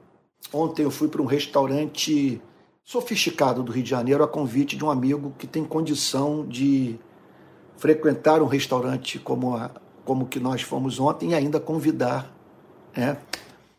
[0.51, 2.41] Ontem eu fui para um restaurante
[2.83, 6.99] sofisticado do Rio de Janeiro a convite de um amigo que tem condição de
[7.81, 9.73] frequentar um restaurante como, a,
[10.05, 12.33] como que nós fomos ontem e ainda convidar
[12.97, 13.17] né,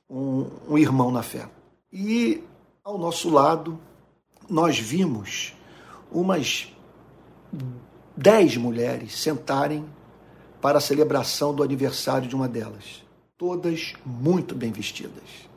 [0.09, 1.47] um, um irmão na fé.
[1.93, 2.43] E
[2.83, 3.79] ao nosso lado
[4.49, 5.53] nós vimos
[6.11, 6.67] umas
[8.17, 9.85] dez mulheres sentarem
[10.59, 13.03] para a celebração do aniversário de uma delas,
[13.37, 15.51] todas muito bem vestidas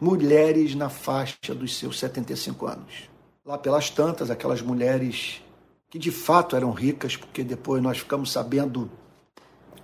[0.00, 3.10] mulheres na faixa dos seus 75 anos.
[3.44, 5.42] Lá pelas tantas, aquelas mulheres
[5.90, 8.88] que de fato eram ricas, porque depois nós ficamos sabendo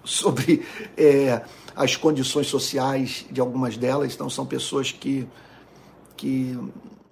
[0.04, 0.64] sobre
[0.96, 1.42] é,
[1.74, 5.26] as condições sociais de algumas delas, então são pessoas que,
[6.16, 6.56] que,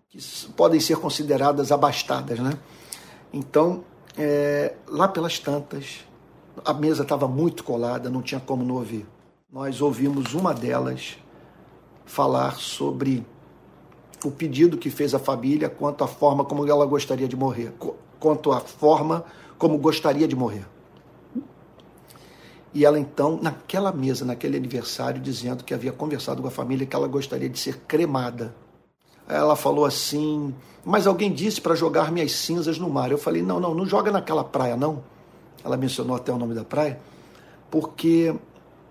[0.08, 0.18] que
[0.56, 2.56] podem ser consideradas abastadas, né?
[3.32, 3.82] Então,
[4.16, 6.04] é, lá pelas tantas,
[6.64, 9.04] a mesa estava muito colada, não tinha como não ouvir.
[9.52, 11.18] Nós ouvimos uma delas
[12.04, 13.26] falar sobre
[14.24, 17.72] o pedido que fez a família quanto à forma como ela gostaria de morrer,
[18.24, 19.22] quanto à forma
[19.58, 20.64] como gostaria de morrer.
[22.72, 26.96] E ela então, naquela mesa, naquele aniversário, dizendo que havia conversado com a família que
[26.96, 28.54] ela gostaria de ser cremada.
[29.28, 33.10] Ela falou assim: Mas alguém disse para jogar minhas cinzas no mar.
[33.10, 35.04] Eu falei: Não, não, não joga naquela praia, não.
[35.62, 36.98] Ela mencionou até o nome da praia,
[37.70, 38.34] porque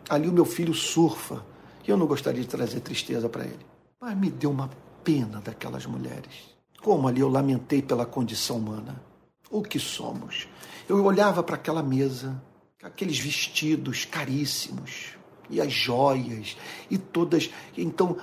[0.08, 1.44] ali o meu filho surfa
[1.88, 3.66] e eu não gostaria de trazer tristeza para ele.
[4.00, 4.70] Mas me deu uma
[5.04, 6.54] pena daquelas mulheres.
[6.84, 9.13] Como ali eu lamentei pela condição humana.
[9.54, 10.48] O que somos?
[10.90, 12.42] Eu olhava para aquela mesa,
[12.82, 15.10] aqueles vestidos caríssimos,
[15.48, 16.58] e as joias,
[16.90, 18.18] e todas, então,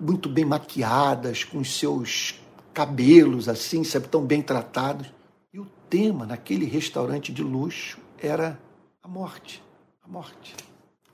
[0.00, 2.40] muito bem maquiadas, com os seus
[2.74, 5.06] cabelos assim, sabe, tão bem tratados.
[5.54, 8.60] E o tema naquele restaurante de luxo era
[9.00, 9.62] a morte.
[10.02, 10.56] A morte.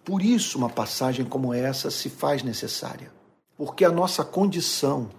[0.03, 3.13] Por isso, uma passagem como essa se faz necessária,
[3.55, 5.11] porque a nossa condição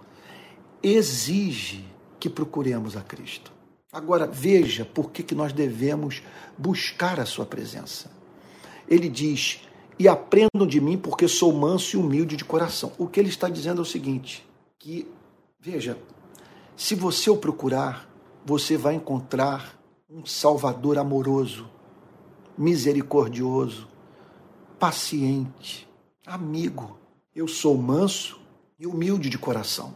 [0.82, 1.84] exige
[2.18, 3.53] que procuremos a Cristo.
[3.94, 6.20] Agora, veja por que, que nós devemos
[6.58, 8.10] buscar a Sua presença.
[8.88, 9.60] Ele diz:
[9.96, 12.90] E aprendam de mim, porque sou manso e humilde de coração.
[12.98, 14.44] O que ele está dizendo é o seguinte:
[14.80, 15.08] que,
[15.60, 15.96] veja,
[16.76, 18.10] se você o procurar,
[18.44, 19.78] você vai encontrar
[20.10, 21.70] um Salvador amoroso,
[22.58, 23.86] misericordioso,
[24.76, 25.88] paciente,
[26.26, 26.98] amigo.
[27.32, 28.40] Eu sou manso
[28.76, 29.94] e humilde de coração.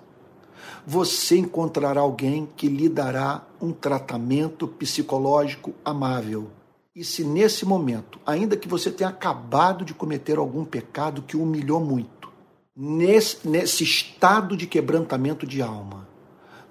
[0.86, 6.50] Você encontrará alguém que lhe dará um tratamento psicológico amável.
[6.94, 11.80] E se nesse momento, ainda que você tenha acabado de cometer algum pecado que humilhou
[11.80, 12.28] muito,
[12.76, 16.08] nesse, nesse estado de quebrantamento de alma,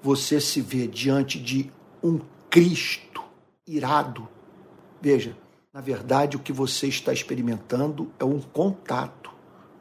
[0.02, 1.70] você se vê diante de
[2.02, 3.22] um Cristo
[3.66, 4.28] irado.
[5.00, 5.36] Veja,
[5.72, 9.17] na verdade, o que você está experimentando é um contato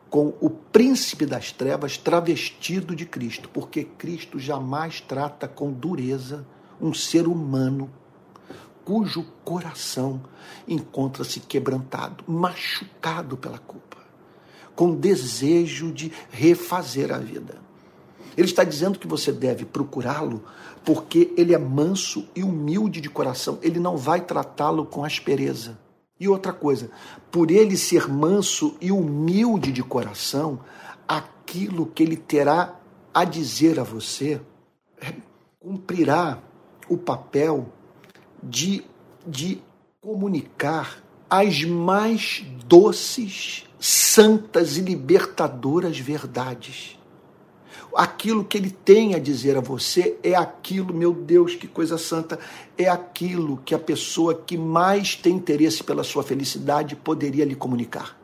[0.09, 6.45] com o príncipe das trevas travestido de Cristo, porque Cristo jamais trata com dureza
[6.79, 7.89] um ser humano
[8.85, 10.21] cujo coração
[10.65, 13.97] encontra-se quebrantado, machucado pela culpa,
[14.73, 17.55] com desejo de refazer a vida.
[18.37, 20.41] Ele está dizendo que você deve procurá-lo
[20.85, 23.59] porque ele é manso e humilde de coração.
[23.61, 25.77] Ele não vai tratá-lo com aspereza.
[26.19, 26.89] E outra coisa,
[27.31, 30.59] por ele ser manso e humilde de coração,
[31.07, 32.79] aquilo que ele terá
[33.13, 34.41] a dizer a você
[34.99, 35.13] é,
[35.59, 36.39] cumprirá
[36.89, 37.71] o papel
[38.41, 38.83] de,
[39.25, 39.61] de
[40.01, 46.96] comunicar as mais doces, santas e libertadoras verdades
[47.97, 52.37] aquilo que ele tem a dizer a você é aquilo, meu Deus, que coisa santa,
[52.77, 58.15] é aquilo que a pessoa que mais tem interesse pela sua felicidade poderia lhe comunicar.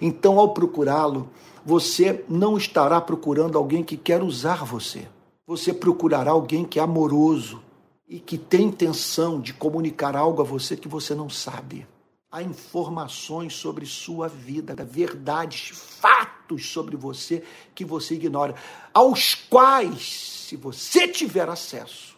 [0.00, 1.28] Então, ao procurá-lo,
[1.62, 5.06] você não estará procurando alguém que quer usar você.
[5.46, 7.60] Você procurará alguém que é amoroso
[8.08, 11.86] e que tem intenção de comunicar algo a você que você não sabe.
[12.32, 15.68] Há informações sobre sua vida, verdades,
[16.00, 17.42] fatos sobre você
[17.74, 18.54] que você ignora,
[18.92, 22.16] aos quais, se você tiver acesso,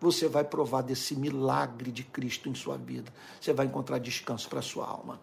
[0.00, 3.12] você vai provar desse milagre de Cristo em sua vida.
[3.40, 5.20] Você vai encontrar descanso para sua alma.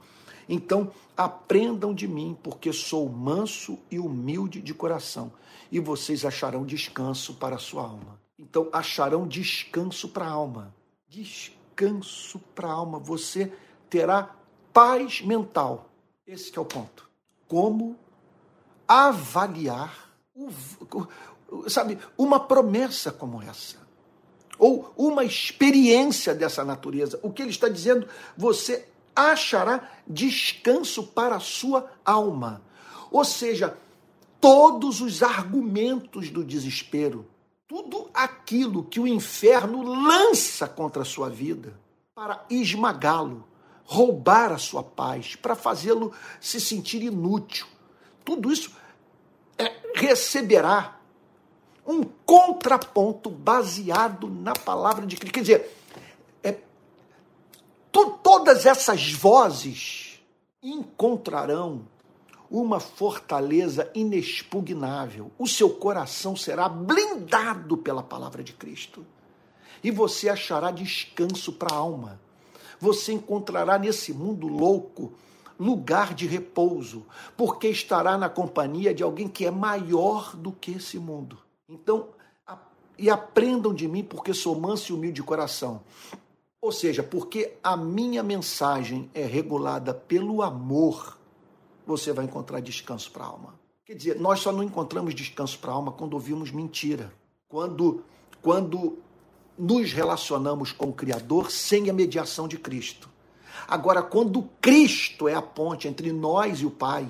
[0.50, 5.32] Então, aprendam de mim, porque sou manso e humilde de coração,
[5.72, 8.20] e vocês acharão descanso para a sua alma.
[8.38, 10.76] Então, acharão descanso para a alma.
[11.08, 12.98] Descanso para a alma.
[12.98, 13.54] Você
[13.90, 14.36] terá
[14.74, 15.90] paz mental.
[16.26, 17.10] Esse é o ponto.
[17.48, 17.96] Como
[18.92, 20.12] avaliar,
[21.68, 23.78] sabe, uma promessa como essa?
[24.60, 27.18] Ou uma experiência dessa natureza.
[27.24, 32.62] O que ele está dizendo, você achará descanso para a sua alma.
[33.10, 33.78] Ou seja,
[34.42, 37.26] todos os argumentos do desespero,
[37.68, 41.80] tudo aquilo que o inferno lança contra a sua vida
[42.14, 43.48] para esmagá-lo,
[43.86, 47.66] roubar a sua paz, para fazê-lo se sentir inútil.
[48.24, 48.72] Tudo isso
[49.95, 50.99] receberá
[51.86, 55.34] um contraponto baseado na palavra de Cristo.
[55.34, 55.78] Quer dizer,
[56.43, 56.57] é,
[57.91, 60.22] to, todas essas vozes
[60.62, 61.86] encontrarão
[62.49, 65.32] uma fortaleza inexpugnável.
[65.39, 69.05] O seu coração será blindado pela palavra de Cristo.
[69.84, 72.20] E você achará descanso para a alma.
[72.80, 75.14] Você encontrará nesse mundo louco
[75.62, 77.05] lugar de repouso,
[77.38, 81.38] porque estará na companhia de alguém que é maior do que esse mundo.
[81.70, 82.09] Então,
[82.97, 85.82] e aprendam de mim, porque sou manso e humilde de coração.
[86.62, 91.18] Ou seja, porque a minha mensagem é regulada pelo amor,
[91.86, 93.59] você vai encontrar descanso para a alma.
[93.86, 97.12] Quer dizer, nós só não encontramos descanso para a alma quando ouvimos mentira.
[97.47, 98.03] Quando,
[98.41, 98.99] quando
[99.57, 103.11] nos relacionamos com o Criador sem a mediação de Cristo.
[103.68, 107.10] Agora, quando Cristo é a ponte entre nós e o Pai,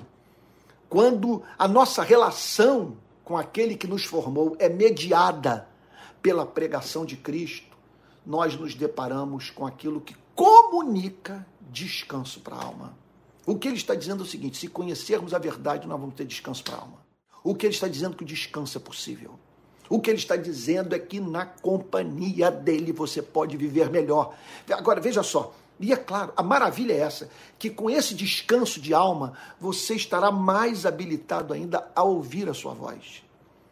[0.88, 5.68] quando a nossa relação com aquele que nos formou é mediada
[6.20, 7.76] pela pregação de Cristo,
[8.24, 12.96] nós nos deparamos com aquilo que comunica descanso para a alma.
[13.46, 16.24] O que ele está dizendo é o seguinte: se conhecermos a verdade, nós vamos ter
[16.24, 16.98] descanso para a alma.
[17.42, 19.32] O que ele está dizendo é que o descanso é possível.
[19.88, 24.34] O que ele está dizendo é que na companhia dele você pode viver melhor.
[24.70, 28.94] Agora, veja só, e é claro, a maravilha é essa, que com esse descanso de
[28.94, 33.22] alma, você estará mais habilitado ainda a ouvir a sua voz.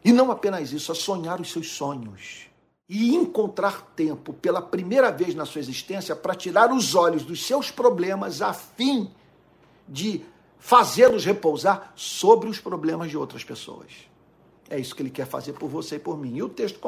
[0.04, 2.48] E não apenas isso, a sonhar os seus sonhos.
[2.88, 7.70] E encontrar tempo pela primeira vez na sua existência para tirar os olhos dos seus
[7.70, 9.10] problemas a fim
[9.88, 10.24] de
[10.58, 13.92] fazê-los repousar sobre os problemas de outras pessoas.
[14.68, 16.36] É isso que ele quer fazer por você e por mim.
[16.36, 16.80] E o texto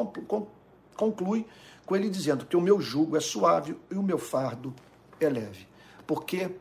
[0.95, 1.45] conclui
[1.85, 4.73] com ele dizendo que o meu jugo é suave e o meu fardo
[5.23, 5.67] é leve.
[6.05, 6.51] Porque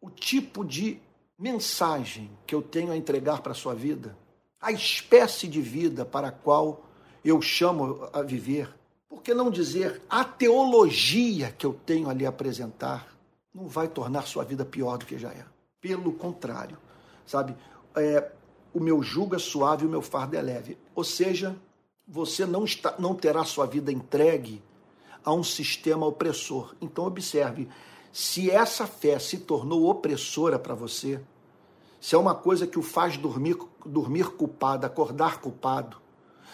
[0.00, 1.00] o tipo de
[1.38, 4.16] mensagem que eu tenho a entregar para a sua vida,
[4.60, 6.84] a espécie de vida para a qual
[7.24, 8.72] eu chamo a viver,
[9.08, 13.16] por que não dizer a teologia que eu tenho a apresentar,
[13.54, 15.44] não vai tornar sua vida pior do que já é.
[15.80, 16.78] Pelo contrário,
[17.26, 17.54] sabe?
[17.94, 18.30] É,
[18.72, 20.78] o meu jugo é suave o meu fardo é leve.
[20.94, 21.54] Ou seja,
[22.06, 24.62] você não, está, não terá sua vida entregue
[25.24, 26.74] a um sistema opressor.
[26.80, 27.68] Então, observe:
[28.12, 31.20] se essa fé se tornou opressora para você,
[31.98, 33.56] se é uma coisa que o faz dormir,
[33.86, 35.96] dormir culpado, acordar culpado,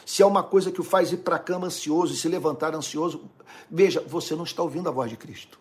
[0.07, 2.75] se é uma coisa que o faz ir para a cama ansioso e se levantar
[2.75, 3.23] ansioso,
[3.71, 5.59] veja, você não está ouvindo a voz de Cristo.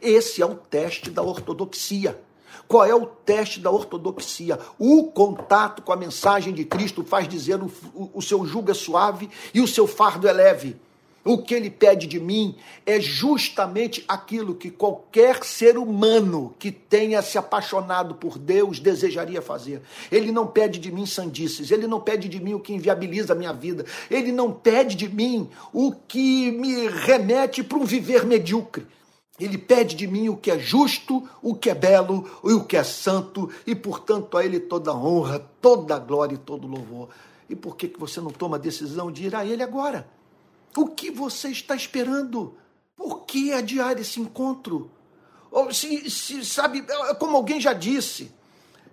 [0.00, 2.20] Esse é o teste da ortodoxia.
[2.66, 4.58] Qual é o teste da ortodoxia?
[4.78, 8.74] O contato com a mensagem de Cristo faz dizer o, o, o seu jugo é
[8.74, 10.78] suave e o seu fardo é leve.
[11.24, 17.22] O que ele pede de mim é justamente aquilo que qualquer ser humano que tenha
[17.22, 19.82] se apaixonado por Deus desejaria fazer.
[20.10, 23.36] Ele não pede de mim sandices, ele não pede de mim o que inviabiliza a
[23.36, 28.84] minha vida, ele não pede de mim o que me remete para um viver medíocre.
[29.38, 32.76] Ele pede de mim o que é justo, o que é belo e o que
[32.76, 37.10] é santo, e portanto a ele toda honra, toda glória e todo louvor.
[37.48, 40.06] E por que, que você não toma a decisão de ir a ele agora?
[40.76, 42.56] O que você está esperando?
[42.96, 44.90] Por que adiar esse encontro?
[45.50, 46.84] Ou se, se sabe,
[47.18, 48.32] como alguém já disse,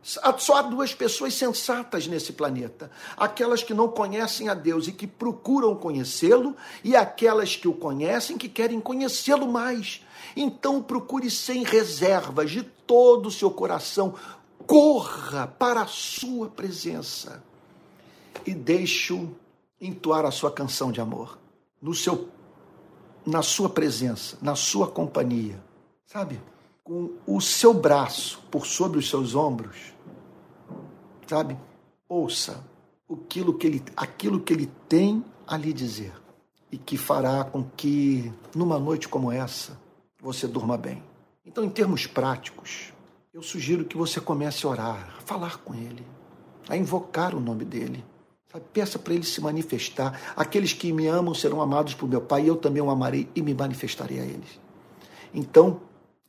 [0.01, 5.07] só há duas pessoas sensatas nesse planeta: aquelas que não conhecem a Deus e que
[5.07, 10.03] procuram conhecê-lo, e aquelas que o conhecem que querem conhecê-lo mais.
[10.35, 14.15] Então procure sem reservas de todo o seu coração,
[14.67, 17.43] corra para a sua presença
[18.45, 19.35] e deixe-o
[19.79, 21.37] entoar a sua canção de amor
[21.81, 22.29] no seu,
[23.25, 25.61] na sua presença, na sua companhia,
[26.05, 26.41] sabe?
[26.83, 29.93] Com o seu braço por sobre os seus ombros,
[31.27, 31.57] sabe?
[32.07, 32.63] Ouça
[33.11, 36.13] aquilo que ele, aquilo que ele tem a lhe dizer
[36.71, 39.79] e que fará com que numa noite como essa
[40.21, 41.03] você durma bem.
[41.45, 42.93] Então, em termos práticos,
[43.33, 46.05] eu sugiro que você comece a orar, a falar com ele,
[46.67, 48.03] a invocar o nome dele
[48.51, 48.65] Sabe?
[48.73, 50.19] Peça para ele se manifestar.
[50.35, 53.41] Aqueles que me amam serão amados por meu Pai, e eu também o amarei e
[53.41, 54.59] me manifestarei a eles.
[55.33, 55.81] Então,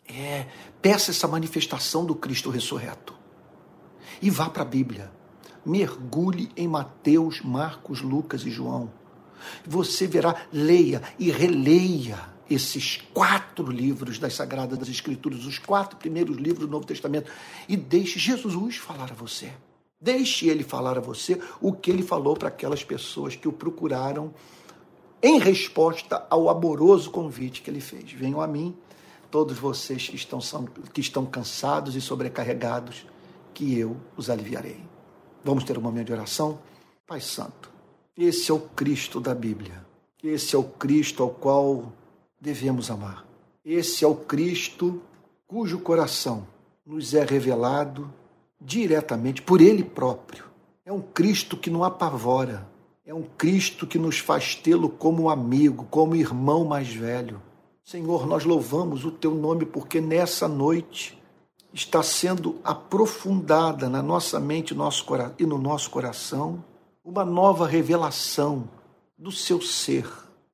[0.06, 0.46] é,
[0.82, 3.14] peça essa manifestação do Cristo ressurreto.
[4.20, 5.10] E vá para a Bíblia.
[5.64, 8.92] Mergulhe em Mateus, Marcos, Lucas e João.
[9.66, 12.18] Você verá, leia e releia
[12.50, 17.30] esses quatro livros das Sagradas Escrituras, os quatro primeiros livros do Novo Testamento,
[17.68, 19.52] e deixe Jesus falar a você.
[20.00, 24.32] Deixe ele falar a você o que ele falou para aquelas pessoas que o procuraram
[25.22, 28.10] em resposta ao amoroso convite que ele fez.
[28.12, 28.74] Venham a mim,
[29.30, 30.40] todos vocês que estão,
[30.92, 33.06] que estão cansados e sobrecarregados,
[33.52, 34.80] que eu os aliviarei.
[35.44, 36.58] Vamos ter um momento de oração?
[37.06, 37.70] Pai Santo,
[38.16, 39.84] esse é o Cristo da Bíblia.
[40.22, 41.92] Esse é o Cristo ao qual
[42.40, 43.26] devemos amar.
[43.62, 45.02] Esse é o Cristo
[45.46, 46.46] cujo coração
[46.86, 48.12] nos é revelado
[48.60, 50.44] diretamente por Ele próprio.
[50.84, 52.68] É um Cristo que não apavora,
[53.06, 57.40] é um Cristo que nos faz tê-lo como amigo, como irmão mais velho.
[57.82, 61.20] Senhor, nós louvamos o teu nome porque nessa noite
[61.72, 65.04] está sendo aprofundada na nossa mente nosso
[65.38, 66.64] e no nosso coração
[67.04, 68.68] uma nova revelação
[69.16, 70.08] do seu ser,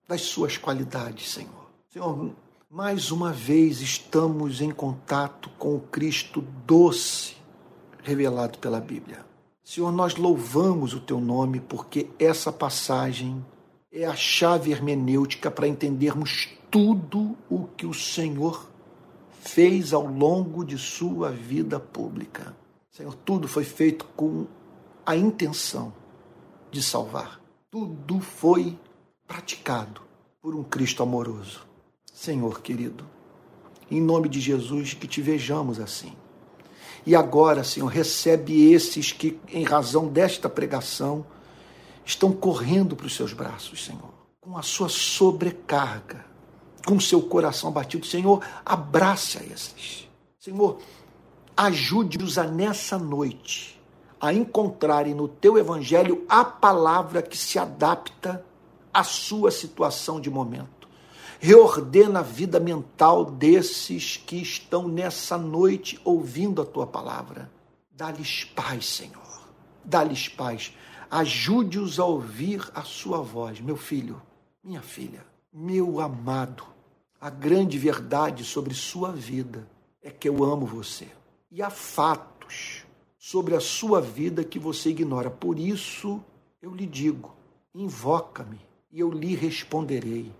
[0.09, 1.71] das suas qualidades, Senhor.
[1.89, 2.31] Senhor,
[2.71, 7.36] mais uma vez estamos em contato com o Cristo doce
[8.07, 9.27] revelado pela Bíblia.
[9.65, 13.45] Senhor, nós louvamos o teu nome porque essa passagem
[13.91, 18.71] é a chave hermenêutica para entendermos tudo o que o Senhor
[19.41, 22.57] fez ao longo de sua vida pública.
[22.93, 24.47] Senhor, tudo foi feito com
[25.05, 25.93] a intenção
[26.71, 27.41] de salvar.
[27.69, 28.79] Tudo foi
[29.27, 30.01] praticado
[30.41, 31.67] por um Cristo amoroso.
[32.13, 33.05] Senhor querido,
[33.91, 36.13] em nome de Jesus, que te vejamos assim.
[37.07, 41.25] E agora, Senhor, recebe esses que, em razão desta pregação,
[42.05, 46.27] estão correndo para os seus braços, Senhor, com a sua sobrecarga,
[46.85, 48.05] com o seu coração batido.
[48.05, 50.09] Senhor, abraça esses.
[50.37, 50.81] Senhor,
[51.57, 53.81] ajude-os a nessa noite
[54.21, 58.45] a encontrarem no teu evangelho a palavra que se adapta
[58.93, 60.76] à sua situação de momento.
[61.39, 67.51] Reordena a vida mental desses que estão nessa noite ouvindo a tua palavra.
[67.91, 69.49] Dá-lhes paz, Senhor.
[69.84, 70.74] Dá-lhes paz.
[71.11, 74.20] Ajude-os a ouvir a sua voz, meu filho,
[74.64, 76.64] minha filha, meu amado.
[77.20, 79.68] A grande verdade sobre sua vida
[80.03, 81.09] é que eu amo você.
[81.51, 82.84] E há fatos
[83.18, 85.30] sobre a sua vida que você ignora.
[85.30, 86.22] Por isso
[86.61, 87.34] eu lhe digo:
[87.74, 88.61] invoca-me
[88.91, 90.32] e eu lhe responderei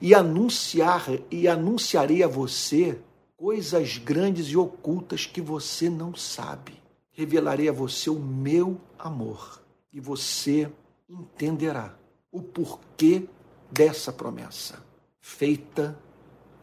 [0.00, 2.98] e anunciar e anunciarei a você
[3.36, 6.74] coisas grandes e ocultas que você não sabe.
[7.12, 9.62] Revelarei a você o meu amor
[9.92, 10.70] e você
[11.08, 11.94] entenderá
[12.32, 13.28] o porquê
[13.70, 14.82] dessa promessa
[15.20, 15.98] feita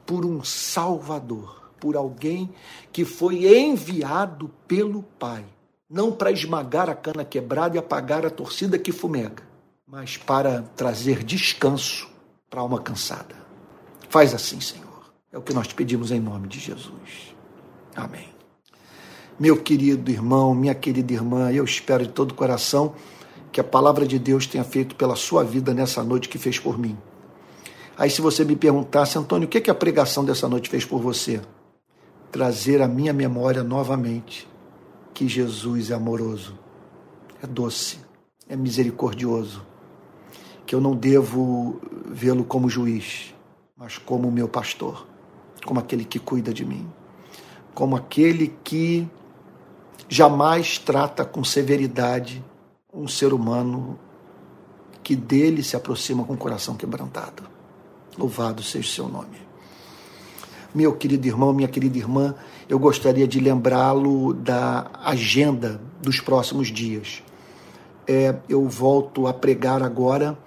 [0.05, 2.53] por um Salvador, por alguém
[2.91, 5.45] que foi enviado pelo Pai,
[5.89, 9.43] não para esmagar a cana quebrada e apagar a torcida que fumega,
[9.87, 12.10] mas para trazer descanso
[12.51, 13.33] para alma cansada.
[14.09, 15.13] Faz assim, Senhor.
[15.31, 17.33] É o que nós te pedimos em nome de Jesus.
[17.95, 18.27] Amém.
[19.39, 22.93] Meu querido irmão, minha querida irmã, eu espero de todo o coração
[23.53, 26.77] que a palavra de Deus tenha feito pela sua vida nessa noite que fez por
[26.77, 26.97] mim.
[27.97, 31.01] Aí, se você me perguntasse, Antônio, o que, que a pregação dessa noite fez por
[31.01, 31.41] você?
[32.33, 34.45] Trazer à minha memória novamente
[35.13, 36.59] que Jesus é amoroso,
[37.41, 37.99] é doce,
[38.49, 39.70] é misericordioso,
[40.71, 43.35] que eu não devo vê-lo como juiz,
[43.75, 45.05] mas como meu pastor,
[45.65, 46.89] como aquele que cuida de mim,
[47.73, 49.05] como aquele que
[50.07, 52.41] jamais trata com severidade
[52.93, 53.99] um ser humano
[55.03, 57.43] que dele se aproxima com o coração quebrantado.
[58.17, 59.41] Louvado seja o seu nome.
[60.73, 62.33] Meu querido irmão, minha querida irmã,
[62.69, 67.21] eu gostaria de lembrá-lo da agenda dos próximos dias.
[68.07, 70.37] É, eu volto a pregar agora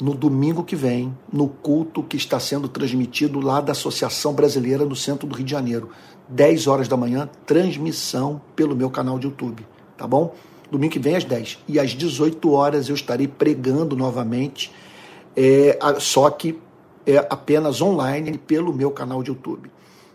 [0.00, 4.96] no domingo que vem, no culto que está sendo transmitido lá da Associação Brasileira no
[4.96, 5.90] centro do Rio de Janeiro.
[6.28, 10.34] 10 horas da manhã, transmissão pelo meu canal de YouTube, tá bom?
[10.70, 11.58] Domingo que vem às 10.
[11.68, 14.72] E às 18 horas eu estarei pregando novamente,
[15.36, 16.58] é, só que
[17.04, 19.70] é apenas online pelo meu canal de YouTube.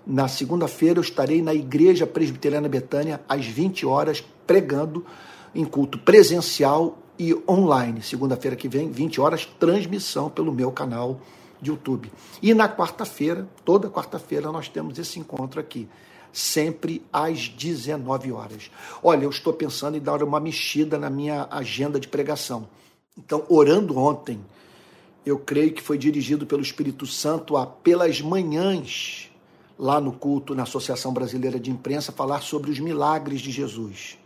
[0.07, 5.05] Na segunda-feira eu estarei na Igreja Presbiteriana Betânia às 20 horas pregando
[5.53, 8.01] em culto presencial e online.
[8.01, 11.19] Segunda-feira que vem, 20 horas, transmissão pelo meu canal
[11.61, 12.11] de YouTube.
[12.41, 15.87] E na quarta-feira, toda quarta-feira, nós temos esse encontro aqui,
[16.31, 18.69] sempre às 19 horas.
[19.01, 22.67] Olha, eu estou pensando em dar uma mexida na minha agenda de pregação.
[23.17, 24.39] Então, orando ontem,
[25.25, 29.31] eu creio que foi dirigido pelo Espírito Santo a, pelas manhãs,
[29.79, 34.17] lá no culto, na Associação Brasileira de Imprensa, falar sobre os milagres de Jesus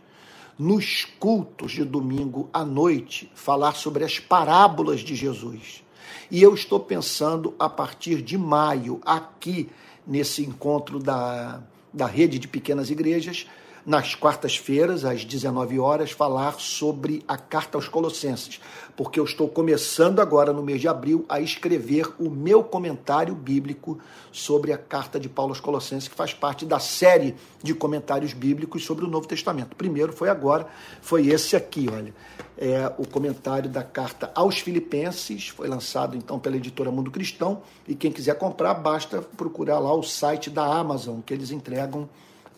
[0.60, 5.82] nos cultos de domingo à noite, falar sobre as parábolas de Jesus.
[6.30, 9.70] E eu estou pensando, a partir de maio, aqui
[10.06, 13.46] nesse encontro da, da rede de pequenas igrejas,
[13.84, 18.60] nas quartas-feiras, às 19 horas, falar sobre a carta aos Colossenses,
[18.96, 23.98] porque eu estou começando agora, no mês de abril, a escrever o meu comentário bíblico
[24.30, 28.84] sobre a carta de Paulo aos Colossenses, que faz parte da série de comentários bíblicos
[28.84, 29.74] sobre o Novo Testamento.
[29.74, 30.66] Primeiro foi agora,
[31.00, 32.14] foi esse aqui, olha.
[32.58, 37.94] É o comentário da carta aos Filipenses, foi lançado então pela editora Mundo Cristão, e
[37.94, 42.06] quem quiser comprar, basta procurar lá o site da Amazon, que eles entregam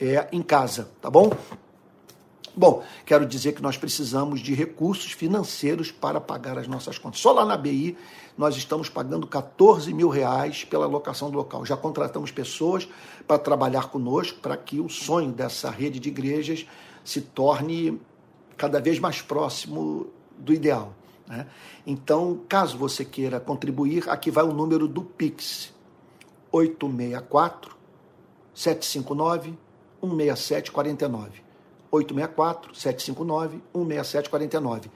[0.00, 1.30] é, em casa, tá bom?
[2.54, 7.20] Bom, quero dizer que nós precisamos de recursos financeiros para pagar as nossas contas.
[7.20, 7.96] Só lá na BI
[8.36, 11.64] nós estamos pagando 14 mil reais pela locação do local.
[11.64, 12.86] Já contratamos pessoas
[13.26, 16.66] para trabalhar conosco para que o sonho dessa rede de igrejas
[17.02, 17.98] se torne
[18.56, 20.94] cada vez mais próximo do ideal.
[21.26, 21.46] Né?
[21.86, 25.72] Então, caso você queira contribuir, aqui vai o número do Pix:
[26.50, 27.74] 864
[28.54, 29.54] 759
[30.02, 31.42] 16749.
[31.92, 34.86] 864-759-16749.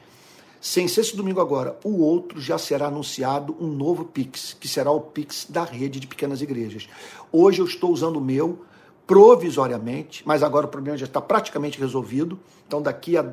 [0.60, 4.90] Sem ser esse domingo agora, o outro já será anunciado um novo Pix, que será
[4.90, 6.88] o Pix da rede de pequenas igrejas.
[7.30, 8.64] Hoje eu estou usando o meu
[9.06, 12.40] provisoriamente, mas agora o problema já está praticamente resolvido.
[12.66, 13.24] Então daqui a,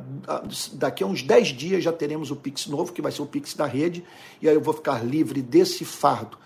[0.73, 3.55] daqui a uns 10 dias já teremos o Pix novo, que vai ser o Pix
[3.55, 4.05] da rede,
[4.39, 6.37] e aí eu vou ficar livre desse fardo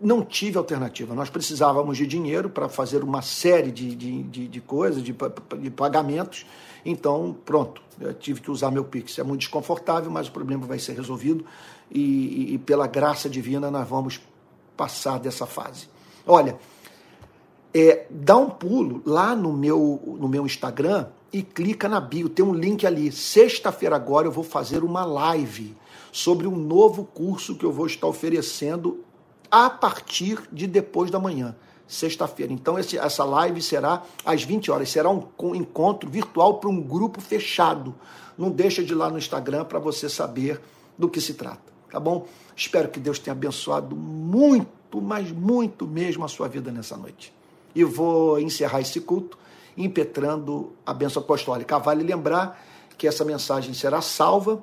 [0.00, 1.14] não tive alternativa.
[1.14, 5.14] Nós precisávamos de dinheiro para fazer uma série de, de, de, de coisas, de,
[5.58, 6.46] de, pagamentos.
[6.84, 7.82] Então, pronto,
[8.18, 9.18] tive que usar meu Pix.
[9.18, 11.44] É muito desconfortável, mas o problema vai ser resolvido
[11.90, 14.20] e, e, e pela graça divina nós vamos
[14.76, 15.88] passar dessa fase.
[16.26, 16.58] Olha,
[17.72, 22.28] é, dá um pulo lá no meu, no meu Instagram e clica na bio.
[22.28, 23.10] Tem um link ali.
[23.10, 25.76] Sexta-feira agora eu vou fazer uma live
[26.12, 29.04] sobre um novo curso que eu vou estar oferecendo
[29.50, 31.54] a partir de depois da manhã,
[31.86, 32.52] sexta-feira.
[32.52, 34.90] Então, esse, essa live será às 20 horas.
[34.90, 37.94] Será um, encontro virtual para um grupo fechado.
[38.36, 40.60] Não deixa de ir lá no Instagram para você saber
[40.98, 42.26] do que se trata, tá bom?
[42.54, 47.32] Espero que Deus tenha abençoado muito, mas muito mesmo a sua vida nessa noite.
[47.74, 49.38] E vou encerrar esse culto
[49.76, 51.78] impetrando a bênção apostólica.
[51.78, 52.62] Vale lembrar
[52.96, 54.62] que essa mensagem será salva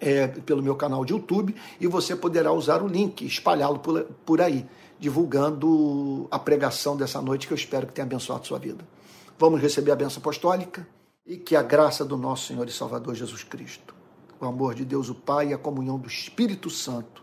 [0.00, 4.40] é, pelo meu canal de YouTube e você poderá usar o link, espalhá-lo por, por
[4.40, 4.66] aí,
[4.98, 8.86] divulgando a pregação dessa noite que eu espero que tenha abençoado a sua vida.
[9.38, 10.86] Vamos receber a benção apostólica
[11.26, 13.94] e que a graça do nosso Senhor e Salvador Jesus Cristo,
[14.40, 17.22] o amor de Deus o Pai e a comunhão do Espírito Santo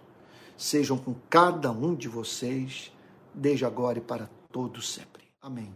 [0.57, 2.91] sejam com cada um de vocês,
[3.34, 5.23] desde agora e para todos sempre.
[5.41, 5.76] Amém.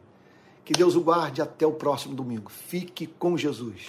[0.63, 2.49] Que Deus o guarde até o próximo domingo.
[2.49, 3.87] Fique com Jesus.